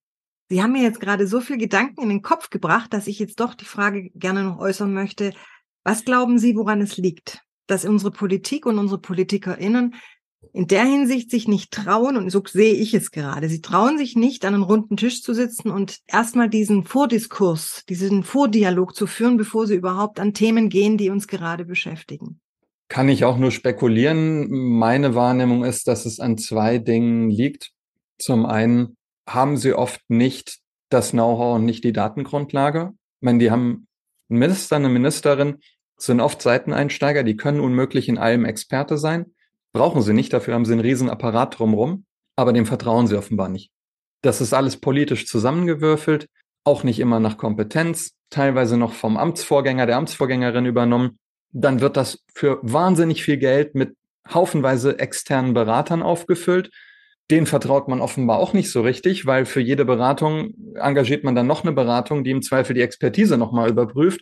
Sie 0.49 0.63
haben 0.63 0.73
mir 0.73 0.83
jetzt 0.83 1.01
gerade 1.01 1.27
so 1.27 1.41
viel 1.41 1.59
Gedanken 1.59 2.03
in 2.03 2.09
den 2.09 2.23
Kopf 2.23 2.49
gebracht, 2.49 2.93
dass 2.93 3.07
ich 3.07 3.19
jetzt 3.19 3.41
doch 3.41 3.55
die 3.55 3.67
Frage 3.67 4.11
gerne 4.15 4.45
noch 4.45 4.59
äußern 4.59 4.93
möchte. 4.93 5.33
Was 5.85 6.05
glauben 6.05 6.39
Sie, 6.39 6.57
woran 6.57 6.81
es 6.81 6.97
liegt, 6.97 7.43
dass 7.67 7.85
unsere 7.85 8.11
Politik 8.11 8.65
und 8.65 8.79
unsere 8.79 9.01
PolitikerInnen 9.01 9.95
in 10.53 10.67
der 10.67 10.85
Hinsicht 10.85 11.31
sich 11.31 11.49
nicht 11.49 11.73
trauen, 11.73 12.17
und 12.17 12.31
so 12.31 12.43
sehe 12.47 12.75
ich 12.75 12.95
es 12.95 13.11
gerade, 13.11 13.49
sie 13.49 13.61
trauen 13.61 13.99
sich 13.99 14.17
nicht, 14.17 14.45
an 14.45 14.55
einem 14.55 14.63
runden 14.63 14.97
Tisch 14.97 15.23
zu 15.23 15.35
sitzen 15.35 15.71
und 15.71 15.99
erstmal 16.07 16.49
diesen 16.49 16.85
Vordiskurs, 16.85 17.85
diesen 17.89 18.23
Vordialog 18.23 18.95
zu 18.95 19.07
führen, 19.07 19.37
bevor 19.37 19.67
sie 19.67 19.75
überhaupt 19.75 20.21
an 20.21 20.35
Themen 20.35 20.69
gehen, 20.69 20.97
die 20.97 21.11
uns 21.11 21.27
gerade 21.27 21.65
beschäftigen? 21.65 22.41
Kann 22.89 23.09
ich 23.09 23.25
auch 23.25 23.37
nur 23.37 23.51
spekulieren. 23.51 24.49
Meine 24.51 25.15
Wahrnehmung 25.15 25.65
ist, 25.65 25.89
dass 25.89 26.07
es 26.07 26.21
an 26.21 26.39
zwei 26.39 26.79
Dingen 26.79 27.31
liegt. 27.31 27.71
Zum 28.19 28.47
einen 28.47 28.97
haben 29.29 29.57
sie 29.57 29.75
oft 29.75 30.01
nicht 30.09 30.59
das 30.89 31.11
Know-how 31.11 31.57
und 31.57 31.67
nicht 31.67 31.85
die 31.85 31.93
Datengrundlage. 31.93 32.93
Ich 33.21 33.25
meine, 33.25 33.39
die 33.39 33.51
haben 33.51 33.87
einen 34.31 34.39
Minister, 34.39 34.77
eine 34.77 34.89
Ministerin, 34.89 35.59
sind 35.99 36.21
oft 36.21 36.41
Seiteneinsteiger, 36.41 37.25
die 37.25 37.37
können 37.37 37.61
unmöglich 37.61 38.09
in 38.09 38.19
allem 38.19 38.45
Experte 38.45 38.97
sein. 38.97 39.35
Brauchen 39.73 40.01
sie 40.01 40.15
nicht, 40.15 40.33
dafür 40.33 40.55
haben 40.55 40.65
sie 40.65 40.73
einen 40.73 40.81
riesen 40.81 41.11
Apparat 41.11 41.59
drumherum, 41.59 42.07
aber 42.37 42.53
dem 42.53 42.67
vertrauen 42.67 43.07
sie 43.07 43.17
offenbar 43.17 43.49
nicht. 43.49 43.71
Das 44.23 44.41
ist 44.41 44.55
alles 44.55 44.79
politisch 44.79 45.27
zusammengewürfelt, 45.27 46.29
auch 46.65 46.85
nicht 46.85 47.01
immer 47.01 47.21
nach 47.21 47.37
Kompetenz, 47.37 48.15
teilweise 48.31 48.77
noch 48.77 48.93
vom 48.93 49.17
Amtsvorgänger, 49.17 49.87
der 49.87 49.97
Amtsvorgängerin 49.97 50.67
übernommen 50.67 51.19
dann 51.53 51.81
wird 51.81 51.97
das 51.97 52.25
für 52.35 52.59
wahnsinnig 52.63 53.23
viel 53.23 53.37
Geld 53.37 53.75
mit 53.75 53.97
haufenweise 54.33 54.99
externen 54.99 55.55
Beratern 55.55 56.03
aufgefüllt. 56.03 56.71
Den 57.31 57.47
vertraut 57.47 57.89
man 57.89 58.01
offenbar 58.01 58.39
auch 58.39 58.53
nicht 58.53 58.71
so 58.71 58.83
richtig, 58.83 59.27
weil 59.27 59.45
für 59.45 59.61
jede 59.61 59.85
Beratung 59.85 60.55
engagiert 60.75 61.25
man 61.25 61.35
dann 61.35 61.47
noch 61.47 61.63
eine 61.63 61.73
Beratung, 61.73 62.25
die 62.25 62.31
im 62.31 62.43
Zweifel 62.43 62.75
die 62.75 62.83
Expertise 62.83 63.37
nochmal 63.37 63.69
überprüft. 63.69 64.21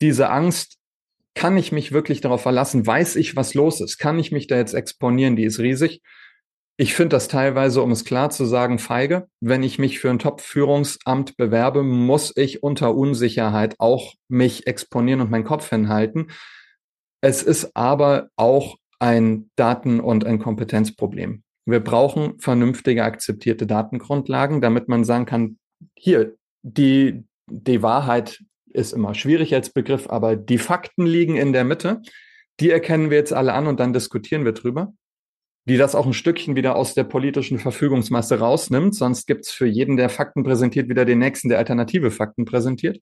Diese 0.00 0.30
Angst, 0.30 0.78
kann 1.34 1.56
ich 1.56 1.72
mich 1.72 1.92
wirklich 1.92 2.20
darauf 2.20 2.42
verlassen? 2.42 2.86
Weiß 2.86 3.16
ich, 3.16 3.36
was 3.36 3.54
los 3.54 3.80
ist? 3.80 3.98
Kann 3.98 4.18
ich 4.18 4.30
mich 4.32 4.46
da 4.46 4.56
jetzt 4.56 4.74
exponieren? 4.74 5.36
Die 5.36 5.44
ist 5.44 5.58
riesig. 5.58 6.00
Ich 6.76 6.94
finde 6.94 7.10
das 7.10 7.28
teilweise, 7.28 7.82
um 7.82 7.92
es 7.92 8.04
klar 8.04 8.30
zu 8.30 8.44
sagen, 8.46 8.80
feige. 8.80 9.28
Wenn 9.40 9.62
ich 9.62 9.78
mich 9.78 10.00
für 10.00 10.10
ein 10.10 10.18
Top-Führungsamt 10.18 11.36
bewerbe, 11.36 11.84
muss 11.84 12.32
ich 12.36 12.64
unter 12.64 12.96
Unsicherheit 12.96 13.76
auch 13.78 14.14
mich 14.28 14.66
exponieren 14.66 15.20
und 15.20 15.30
meinen 15.30 15.44
Kopf 15.44 15.70
hinhalten. 15.70 16.32
Es 17.20 17.44
ist 17.44 17.76
aber 17.76 18.28
auch 18.34 18.76
ein 18.98 19.50
Daten- 19.54 20.00
und 20.00 20.24
ein 20.24 20.40
Kompetenzproblem. 20.40 21.44
Wir 21.64 21.80
brauchen 21.80 22.40
vernünftige, 22.40 23.04
akzeptierte 23.04 23.66
Datengrundlagen, 23.66 24.60
damit 24.60 24.88
man 24.88 25.04
sagen 25.04 25.26
kann, 25.26 25.58
hier, 25.94 26.34
die, 26.62 27.22
die 27.46 27.82
Wahrheit 27.82 28.42
ist 28.66 28.92
immer 28.92 29.14
schwierig 29.14 29.54
als 29.54 29.70
Begriff, 29.70 30.10
aber 30.10 30.34
die 30.34 30.58
Fakten 30.58 31.06
liegen 31.06 31.36
in 31.36 31.52
der 31.52 31.64
Mitte. 31.64 32.02
Die 32.58 32.70
erkennen 32.70 33.10
wir 33.10 33.18
jetzt 33.18 33.32
alle 33.32 33.52
an 33.52 33.68
und 33.68 33.78
dann 33.78 33.92
diskutieren 33.92 34.44
wir 34.44 34.52
drüber. 34.52 34.92
Die 35.66 35.76
das 35.76 35.94
auch 35.94 36.06
ein 36.06 36.12
Stückchen 36.12 36.56
wieder 36.56 36.76
aus 36.76 36.94
der 36.94 37.04
politischen 37.04 37.58
Verfügungsmasse 37.58 38.38
rausnimmt. 38.38 38.94
Sonst 38.94 39.26
gibt's 39.26 39.50
für 39.50 39.66
jeden, 39.66 39.96
der 39.96 40.10
Fakten 40.10 40.44
präsentiert, 40.44 40.88
wieder 40.88 41.04
den 41.04 41.18
nächsten, 41.18 41.48
der 41.48 41.58
alternative 41.58 42.10
Fakten 42.10 42.44
präsentiert. 42.44 43.00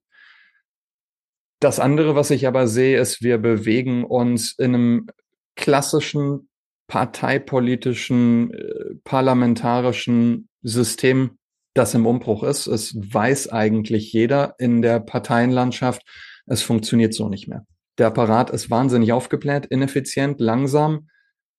Das 1.60 1.78
andere, 1.78 2.14
was 2.14 2.30
ich 2.30 2.46
aber 2.46 2.66
sehe, 2.66 3.00
ist, 3.00 3.22
wir 3.22 3.38
bewegen 3.38 4.04
uns 4.04 4.54
in 4.58 4.74
einem 4.74 5.06
klassischen 5.54 6.48
parteipolitischen, 6.88 8.52
äh, 8.52 8.94
parlamentarischen 9.04 10.48
System, 10.62 11.38
das 11.74 11.94
im 11.94 12.04
Umbruch 12.04 12.42
ist. 12.42 12.66
Es 12.66 12.94
weiß 12.94 13.50
eigentlich 13.50 14.12
jeder 14.12 14.54
in 14.58 14.82
der 14.82 15.00
Parteienlandschaft, 15.00 16.02
es 16.46 16.62
funktioniert 16.62 17.14
so 17.14 17.28
nicht 17.28 17.48
mehr. 17.48 17.64
Der 17.98 18.08
Apparat 18.08 18.50
ist 18.50 18.70
wahnsinnig 18.70 19.12
aufgebläht, 19.12 19.66
ineffizient, 19.66 20.40
langsam, 20.40 21.08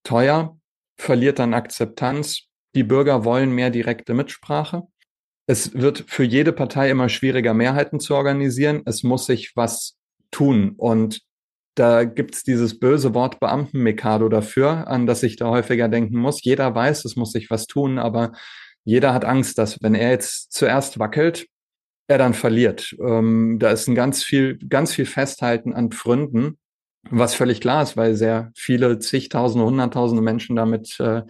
teuer, 0.04 0.58
verliert 0.98 1.40
dann 1.40 1.54
Akzeptanz. 1.54 2.48
Die 2.76 2.84
Bürger 2.84 3.24
wollen 3.24 3.52
mehr 3.52 3.70
direkte 3.70 4.14
Mitsprache. 4.14 4.84
Es 5.46 5.74
wird 5.74 6.06
für 6.08 6.24
jede 6.24 6.54
Partei 6.54 6.90
immer 6.90 7.10
schwieriger, 7.10 7.54
Mehrheiten 7.54 8.00
zu 8.00 8.16
organisieren. 8.16 8.82
Es 8.86 9.04
muss 9.04 9.26
sich 9.26 9.52
was 9.56 9.98
tun. 10.32 10.74
Und 10.78 11.22
da 11.76 12.04
gibt's 12.04 12.44
dieses 12.44 12.80
böse 12.80 13.14
Wort 13.14 13.40
Beamtenmekado 13.40 14.30
dafür, 14.30 14.88
an 14.88 15.06
das 15.06 15.24
ich 15.24 15.36
da 15.36 15.50
häufiger 15.50 15.90
denken 15.90 16.18
muss. 16.18 16.44
Jeder 16.44 16.74
weiß, 16.74 17.06
es 17.06 17.16
muss 17.16 17.32
sich 17.32 17.50
was 17.50 17.68
tun, 17.68 17.98
aber 17.98 18.32
jeder 18.84 19.14
hat 19.14 19.26
Angst, 19.26 19.58
dass 19.58 19.82
wenn 19.82 19.96
er 19.96 20.12
jetzt 20.12 20.52
zuerst 20.52 21.00
wackelt, 21.00 21.48
er 22.08 22.18
dann 22.18 22.34
verliert. 22.34 22.96
Ähm, 23.00 23.58
da 23.60 23.72
ist 23.72 23.88
ein 23.88 23.96
ganz 23.96 24.24
viel, 24.24 24.58
ganz 24.58 24.94
viel 24.94 25.06
Festhalten 25.06 25.74
an 25.74 25.92
Pfründen, 25.92 26.58
was 27.10 27.36
völlig 27.36 27.62
klar 27.62 27.84
ist, 27.84 27.98
weil 27.98 28.16
sehr 28.16 28.52
viele 28.56 29.00
zigtausende, 29.00 29.66
hunderttausende 29.66 30.22
Menschen 30.22 30.56
damit 30.56 31.00
äh, 31.00 31.24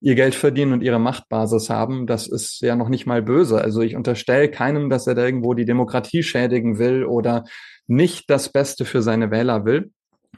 ihr 0.00 0.14
Geld 0.14 0.34
verdienen 0.34 0.72
und 0.72 0.82
ihre 0.82 0.98
Machtbasis 0.98 1.70
haben. 1.70 2.06
Das 2.06 2.26
ist 2.26 2.60
ja 2.60 2.76
noch 2.76 2.88
nicht 2.88 3.06
mal 3.06 3.22
böse. 3.22 3.60
Also 3.60 3.80
ich 3.80 3.96
unterstelle 3.96 4.50
keinem, 4.50 4.90
dass 4.90 5.06
er 5.06 5.14
da 5.14 5.24
irgendwo 5.24 5.54
die 5.54 5.64
Demokratie 5.64 6.22
schädigen 6.22 6.78
will 6.78 7.04
oder 7.04 7.44
nicht 7.86 8.30
das 8.30 8.50
Beste 8.50 8.84
für 8.84 9.02
seine 9.02 9.30
Wähler 9.30 9.64
will. 9.64 9.90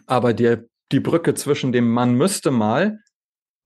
Aber 0.06 0.32
die, 0.32 0.56
die 0.92 1.00
Brücke 1.00 1.34
zwischen 1.34 1.72
dem 1.72 1.90
man 1.90 2.14
müsste 2.14 2.50
mal 2.50 2.98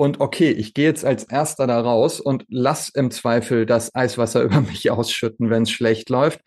und 0.03 0.21
okay, 0.21 0.51
ich 0.51 0.75
gehe 0.75 0.87
jetzt 0.87 1.05
als 1.05 1.23
erster 1.23 1.69
da 1.69 1.81
raus 1.81 2.19
und 2.19 2.45
lass 2.49 2.89
im 2.89 3.13
Zweifel 3.13 3.67
das 3.67 3.95
Eiswasser 3.95 4.43
über 4.45 4.61
mich 4.61 4.91
ausschütten, 4.91 5.51
wenn 5.51 5.63
es 5.63 5.71
schlecht 5.71 6.11
läuft. 6.11 6.41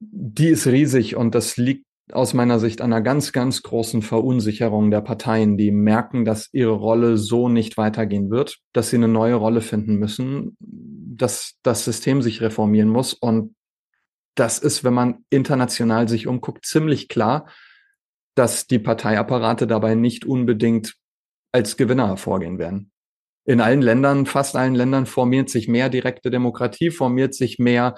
Die 0.00 0.48
ist 0.48 0.66
riesig 0.66 1.16
und 1.16 1.34
das 1.34 1.56
liegt 1.56 1.85
aus 2.12 2.34
meiner 2.34 2.58
Sicht 2.58 2.80
einer 2.80 3.00
ganz, 3.00 3.32
ganz 3.32 3.62
großen 3.62 4.02
Verunsicherung 4.02 4.90
der 4.90 5.00
Parteien, 5.00 5.56
die 5.56 5.70
merken, 5.72 6.24
dass 6.24 6.48
ihre 6.52 6.72
Rolle 6.72 7.16
so 7.16 7.48
nicht 7.48 7.76
weitergehen 7.76 8.30
wird, 8.30 8.58
dass 8.72 8.90
sie 8.90 8.96
eine 8.96 9.08
neue 9.08 9.34
Rolle 9.34 9.60
finden 9.60 9.96
müssen, 9.96 10.56
dass 10.60 11.54
das 11.62 11.84
System 11.84 12.22
sich 12.22 12.40
reformieren 12.40 12.88
muss. 12.88 13.12
Und 13.12 13.56
das 14.36 14.58
ist, 14.58 14.84
wenn 14.84 14.94
man 14.94 15.24
international 15.30 16.08
sich 16.08 16.26
umguckt, 16.26 16.64
ziemlich 16.66 17.08
klar, 17.08 17.48
dass 18.36 18.66
die 18.66 18.78
Parteiapparate 18.78 19.66
dabei 19.66 19.94
nicht 19.94 20.24
unbedingt 20.24 20.94
als 21.52 21.76
Gewinner 21.76 22.08
hervorgehen 22.08 22.58
werden. 22.58 22.92
In 23.46 23.60
allen 23.60 23.80
Ländern, 23.80 24.26
fast 24.26 24.56
allen 24.56 24.74
Ländern 24.74 25.06
formiert 25.06 25.48
sich 25.48 25.68
mehr 25.68 25.88
direkte 25.88 26.30
Demokratie, 26.30 26.90
formiert 26.90 27.34
sich 27.34 27.58
mehr, 27.58 27.94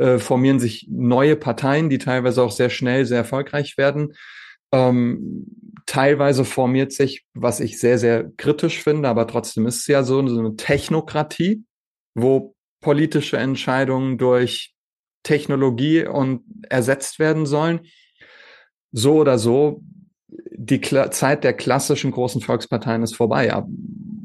äh, 0.00 0.18
formieren 0.18 0.58
sich 0.58 0.88
neue 0.90 1.36
Parteien, 1.36 1.90
die 1.90 1.98
teilweise 1.98 2.42
auch 2.42 2.52
sehr 2.52 2.70
schnell 2.70 3.04
sehr 3.04 3.18
erfolgreich 3.18 3.76
werden. 3.76 4.14
Ähm, 4.72 5.46
teilweise 5.86 6.44
formiert 6.44 6.92
sich, 6.92 7.24
was 7.34 7.60
ich 7.60 7.78
sehr, 7.78 7.98
sehr 7.98 8.30
kritisch 8.36 8.82
finde, 8.82 9.08
aber 9.08 9.26
trotzdem 9.26 9.66
ist 9.66 9.80
es 9.80 9.86
ja 9.86 10.02
so, 10.02 10.26
so 10.26 10.38
eine 10.38 10.56
Technokratie, 10.56 11.64
wo 12.14 12.54
politische 12.80 13.36
Entscheidungen 13.36 14.16
durch 14.16 14.72
Technologie 15.22 16.06
und 16.06 16.44
ersetzt 16.70 17.18
werden 17.18 17.44
sollen. 17.44 17.80
So 18.92 19.16
oder 19.16 19.38
so 19.38 19.82
die 20.28 20.80
Kla 20.80 21.10
Zeit 21.10 21.44
der 21.44 21.52
klassischen 21.52 22.10
großen 22.10 22.40
Volksparteien 22.40 23.02
ist 23.02 23.16
vorbei. 23.16 23.52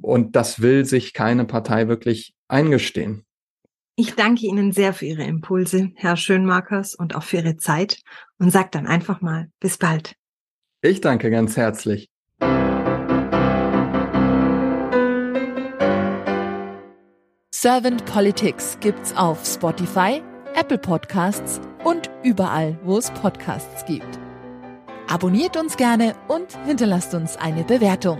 Und 0.02 0.36
das 0.36 0.62
will 0.62 0.86
sich 0.86 1.14
keine 1.14 1.46
Partei 1.46 1.88
wirklich 1.88 2.34
eingestehen. 2.48 3.25
Ich 3.98 4.16
danke 4.16 4.46
Ihnen 4.46 4.74
sehr 4.74 4.94
für 4.94 5.06
Ihre 5.06 5.24
Impulse, 5.24 5.92
Herr 5.96 6.18
Schönmarkers, 6.18 6.96
und 6.96 7.16
auch 7.16 7.24
für 7.24 7.38
Ihre 7.38 7.56
Zeit 7.56 8.02
und 8.38 8.52
sage 8.52 8.68
dann 8.72 8.88
einfach 8.88 9.22
mal 9.22 9.50
bis 9.62 9.78
bald. 9.78 10.16
Ich 10.82 11.00
danke 11.00 11.32
ganz 11.32 11.56
herzlich. 11.56 12.10
Servant 17.54 18.06
Politics 18.06 18.78
gibt's 18.82 19.16
auf 19.16 19.46
Spotify, 19.46 20.22
Apple 20.56 20.78
Podcasts 20.78 21.62
und 21.86 22.12
überall, 22.22 22.78
wo 22.84 22.98
es 22.98 23.12
Podcasts 23.12 23.86
gibt. 23.86 24.20
Abonniert 25.08 25.56
uns 25.56 25.78
gerne 25.78 26.16
und 26.28 26.48
hinterlasst 26.66 27.14
uns 27.14 27.38
eine 27.38 27.64
Bewertung. 27.64 28.20